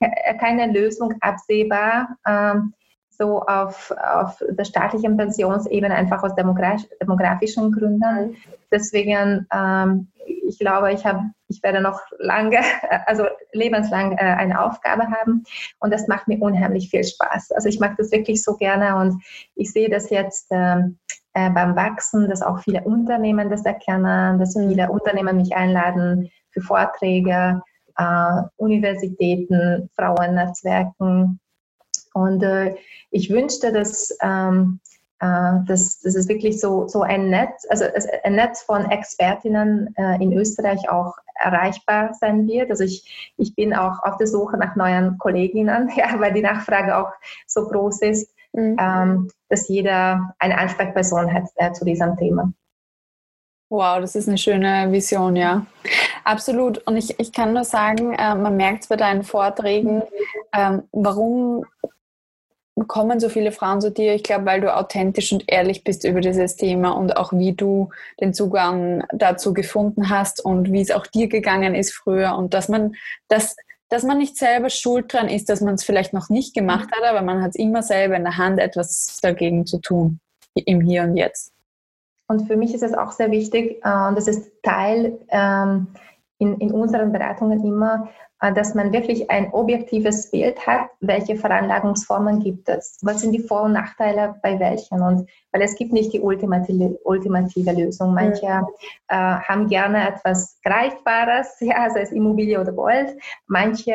[0.00, 0.34] ja.
[0.34, 2.16] keine Lösung absehbar.
[2.26, 2.72] Ähm,
[3.16, 8.00] so auf, auf der staatlichen Pensionsebene einfach aus demografischen Gründen.
[8.00, 8.36] Mhm.
[8.70, 10.08] Deswegen, ähm,
[10.46, 12.58] ich glaube, ich, hab, ich werde noch lange,
[13.06, 15.44] also lebenslang äh, eine Aufgabe haben
[15.80, 17.52] und das macht mir unheimlich viel Spaß.
[17.52, 19.22] Also ich mag das wirklich so gerne und
[19.54, 20.98] ich sehe das jetzt ähm,
[21.34, 24.68] äh, beim Wachsen, dass auch viele Unternehmen das erkennen, dass mhm.
[24.68, 27.62] viele Unternehmen mich einladen für Vorträge,
[27.96, 31.40] äh, Universitäten, Frauennetzwerken
[32.16, 32.74] und äh,
[33.10, 34.80] ich wünschte, dass, ähm,
[35.20, 37.84] äh, dass, dass es wirklich so, so ein Netz, also
[38.24, 42.70] ein Netz von Expertinnen äh, in Österreich auch erreichbar sein wird.
[42.70, 46.96] Also ich, ich bin auch auf der Suche nach neuen Kolleginnen, ja, weil die Nachfrage
[46.96, 47.12] auch
[47.46, 48.78] so groß ist, mhm.
[48.80, 52.50] ähm, dass jeder eine Ansprechperson hat äh, zu diesem Thema.
[53.68, 55.66] Wow, das ist eine schöne Vision, ja.
[56.24, 56.78] Absolut.
[56.86, 60.02] Und ich, ich kann nur sagen, äh, man merkt es bei deinen Vorträgen,
[60.54, 61.64] ähm, warum
[62.84, 64.14] kommen so viele Frauen zu dir?
[64.14, 67.88] Ich glaube, weil du authentisch und ehrlich bist über dieses Thema und auch wie du
[68.20, 72.68] den Zugang dazu gefunden hast und wie es auch dir gegangen ist früher und dass
[72.68, 72.94] man
[73.28, 73.56] das
[73.88, 77.04] dass man nicht selber schuld dran ist, dass man es vielleicht noch nicht gemacht hat,
[77.04, 80.18] aber man hat es immer selber in der Hand, etwas dagegen zu tun,
[80.54, 81.52] im Hier und Jetzt.
[82.28, 85.86] Und für mich ist es auch sehr wichtig, äh, und das ist Teil ähm,
[86.38, 88.08] in, in unseren Beratungen immer,
[88.52, 93.62] dass man wirklich ein objektives Bild hat, welche Veranlagungsformen gibt es, was sind die Vor-
[93.62, 98.12] und Nachteile bei welchen und weil es gibt nicht die ultimative, ultimative Lösung.
[98.12, 98.66] Manche mhm.
[99.08, 103.16] äh, haben gerne etwas Greifbares, ja, sei es Immobilie oder Gold.
[103.46, 103.92] Manche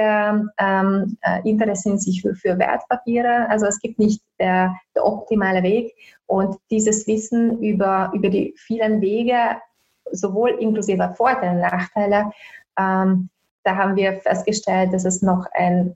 [0.58, 3.48] ähm, äh, interessieren sich für, für, Wertpapiere.
[3.50, 5.94] Also es gibt nicht der, der optimale Weg
[6.26, 9.58] und dieses Wissen über, über die vielen Wege,
[10.12, 12.32] sowohl inklusive Vorteile und Nachteile,
[12.80, 13.30] ähm,
[13.64, 15.96] da haben wir festgestellt, dass es noch eine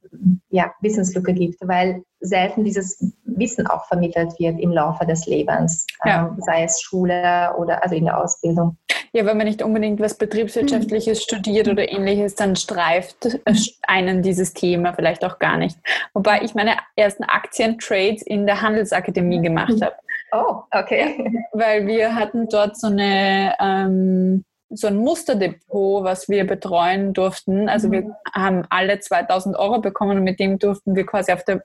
[0.49, 6.27] ja, Wissenslücke gibt, weil selten dieses Wissen auch vermittelt wird im Laufe des Lebens, ja.
[6.27, 8.77] ähm, sei es Schule oder also in der Ausbildung.
[9.13, 11.21] Ja, wenn man nicht unbedingt was Betriebswirtschaftliches mhm.
[11.21, 13.55] studiert oder ähnliches, dann streift äh,
[13.87, 15.77] einen dieses Thema vielleicht auch gar nicht.
[16.13, 19.95] Wobei ich meine ersten Aktientrades in der Handelsakademie gemacht habe.
[20.31, 21.45] Oh, okay.
[21.53, 27.69] Weil wir hatten dort so eine ähm, so ein Musterdepot, was wir betreuen durften.
[27.69, 28.13] Also wir mhm.
[28.33, 31.63] haben alle 2000 Euro bekommen und mit dem durften wir quasi auf der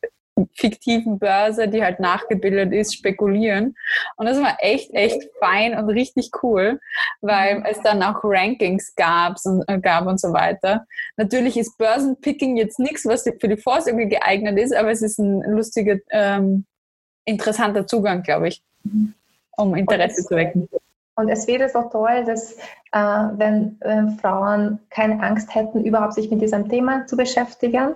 [0.55, 3.77] fiktiven Börse, die halt nachgebildet ist, spekulieren.
[4.17, 6.81] Und das war echt, echt fein und richtig cool,
[7.21, 7.65] weil mhm.
[7.67, 10.87] es dann auch Rankings gab und, äh, gab und so weiter.
[11.17, 15.43] Natürlich ist Börsenpicking jetzt nichts, was für die Vorsorge geeignet ist, aber es ist ein
[15.43, 16.65] lustiger, ähm,
[17.25, 18.63] interessanter Zugang, glaube ich,
[19.57, 20.69] um Interesse zu wecken.
[21.17, 22.53] Und es wäre so toll, dass
[22.93, 27.95] äh, wenn äh, Frauen keine Angst hätten, überhaupt sich mit diesem Thema zu beschäftigen,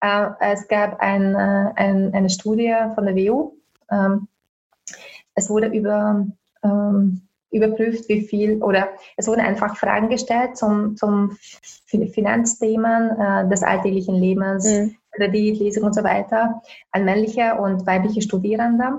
[0.00, 3.52] äh, es gab ein, äh, ein, eine Studie von der WU.
[3.90, 4.28] Ähm,
[5.34, 6.26] es wurde über,
[6.62, 11.36] ähm, überprüft, wie viel, oder es wurden einfach Fragen gestellt zum, zum
[11.86, 14.96] Finanzthemen äh, des alltäglichen Lebens, mhm.
[15.12, 16.62] Kredit, Lesung und so weiter,
[16.92, 18.98] an männliche und weibliche Studierende.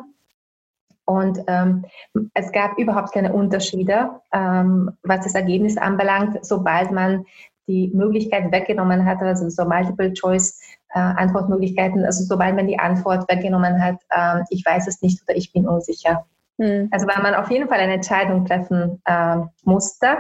[1.08, 1.86] Und ähm,
[2.34, 7.24] es gab überhaupt keine Unterschiede, ähm, was das Ergebnis anbelangt, sobald man
[7.68, 14.42] die Möglichkeit weggenommen hat, also so Multiple-Choice-Antwortmöglichkeiten, also sobald man die Antwort weggenommen hat, äh,
[14.50, 16.26] ich weiß es nicht oder ich bin unsicher.
[16.60, 16.90] Hm.
[16.92, 20.18] Also wenn man auf jeden Fall eine Entscheidung treffen äh, musste,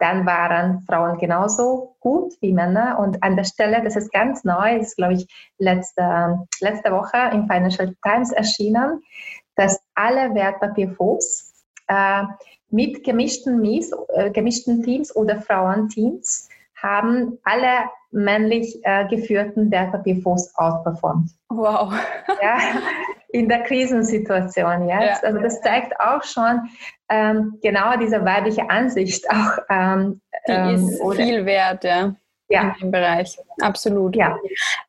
[0.00, 2.98] dann waren Frauen genauso gut wie Männer.
[2.98, 5.26] Und an der Stelle, das ist ganz neu, das ist, glaube ich,
[5.58, 9.02] letzte, letzte Woche im Financial Times erschienen,
[9.60, 11.52] dass alle Wertpapierfonds
[11.88, 12.22] äh,
[12.70, 21.30] mit gemischten, Mies, äh, gemischten Teams oder Frauenteams haben alle männlich äh, geführten Wertpapierfonds outperformed.
[21.50, 21.92] Wow.
[22.42, 22.58] ja,
[23.28, 25.22] in der Krisensituation jetzt.
[25.22, 25.28] Ja.
[25.28, 26.68] Also das zeigt auch schon
[27.10, 29.58] ähm, genau diese weibliche Ansicht auch.
[29.68, 32.14] Ähm, Die ähm, ist viel wert, ja
[32.50, 32.62] ja.
[32.62, 33.38] in dem Bereich.
[33.60, 34.16] Absolut.
[34.16, 34.36] Ja.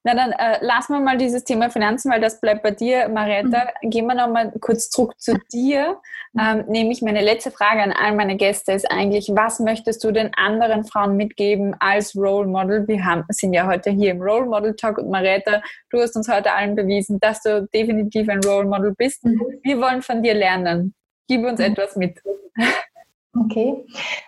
[0.04, 3.68] Na dann äh, lassen wir mal dieses Thema Finanzen, weil das bleibt bei dir, Marietta.
[3.82, 3.90] Mhm.
[3.90, 5.98] Gehen wir nochmal kurz zurück zu dir.
[6.34, 6.42] Mhm.
[6.42, 10.32] Ähm, nämlich meine letzte Frage an all meine Gäste ist eigentlich, was möchtest du den
[10.36, 12.88] anderen Frauen mitgeben als Role Model?
[12.88, 16.28] Wir haben, sind ja heute hier im Role Model Talk und Marietta, du hast uns
[16.28, 19.24] heute allen bewiesen, dass du definitiv ein Role Model bist.
[19.24, 19.42] Mhm.
[19.64, 20.94] Wir wollen von dir lernen.
[21.28, 21.66] Gib uns mhm.
[21.66, 22.20] etwas mit.
[23.34, 23.86] Okay,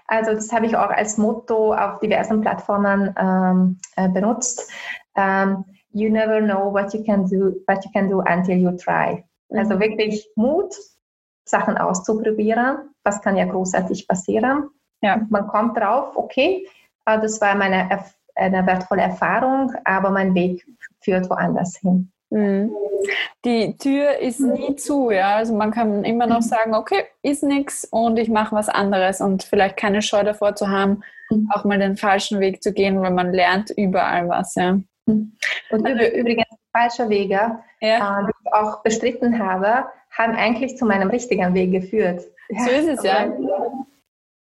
[0.08, 4.72] also das habe ich auch als Motto auf diversen Plattformen ähm, äh, benutzt.
[5.16, 9.24] Ähm, you never know what you can do, what you can do until you try.
[9.50, 9.80] Also mhm.
[9.82, 10.74] wirklich Mut,
[11.46, 12.90] Sachen auszuprobieren.
[13.04, 14.70] Was kann ja großartig passieren?
[15.02, 15.20] Ja.
[15.30, 16.66] Man kommt drauf, okay,
[17.06, 17.90] äh, das war meine
[18.36, 20.66] eine wertvolle Erfahrung, aber mein Weg
[21.02, 22.12] führt woanders hin.
[22.30, 22.72] Mhm.
[23.46, 25.36] Die Tür ist nie zu, ja.
[25.36, 26.44] Also man kann immer noch mhm.
[26.44, 30.70] sagen, okay, ist nichts und ich mache was anderes und vielleicht keine Scheu davor zu
[30.70, 31.50] haben, mhm.
[31.54, 34.80] auch mal den falschen Weg zu gehen, weil man lernt überall was, ja.
[35.06, 35.38] Und
[35.72, 36.46] also, übrigens
[36.76, 38.22] falsche Wege, ja.
[38.22, 42.22] äh, die ich auch bestritten habe, haben eigentlich zu meinem richtigen Weg geführt.
[42.50, 43.32] So ist es, ja.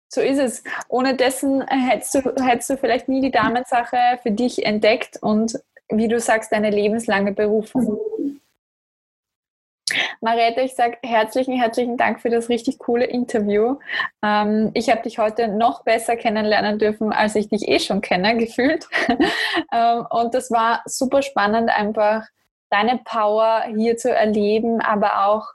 [0.09, 0.63] So ist es.
[0.87, 6.07] Ohne dessen hättest du, hättest du vielleicht nie die Damensache für dich entdeckt und wie
[6.07, 7.99] du sagst, deine lebenslange Berufung.
[10.19, 13.77] Mariette, ich sage herzlichen, herzlichen Dank für das richtig coole Interview.
[14.21, 18.35] Ähm, ich habe dich heute noch besser kennenlernen dürfen, als ich dich eh schon kenne,
[18.37, 18.87] gefühlt.
[19.71, 22.25] ähm, und das war super spannend, einfach
[22.69, 25.45] deine Power hier zu erleben, aber auch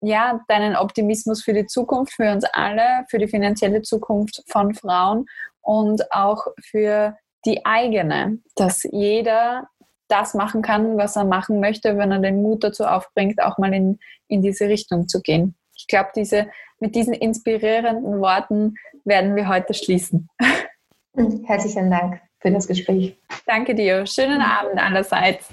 [0.00, 5.26] ja, deinen Optimismus für die Zukunft, für uns alle, für die finanzielle Zukunft von Frauen
[5.60, 9.68] und auch für die eigene, dass jeder
[10.12, 13.72] das machen kann, was er machen möchte, wenn er den Mut dazu aufbringt, auch mal
[13.72, 13.98] in,
[14.28, 15.56] in diese Richtung zu gehen.
[15.74, 16.48] Ich glaube, diese,
[16.78, 20.28] mit diesen inspirierenden Worten werden wir heute schließen.
[21.44, 23.16] Herzlichen Dank für das Gespräch.
[23.46, 24.06] Danke dir.
[24.06, 25.48] Schönen Abend allerseits.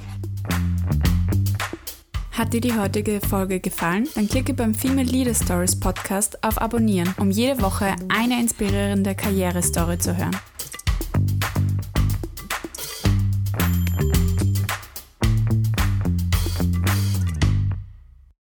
[2.31, 4.07] Hat dir die heutige Folge gefallen?
[4.15, 9.97] Dann klicke beim Female Leader Stories Podcast auf Abonnieren, um jede Woche eine inspirierende Karrierestory
[9.97, 10.35] zu hören.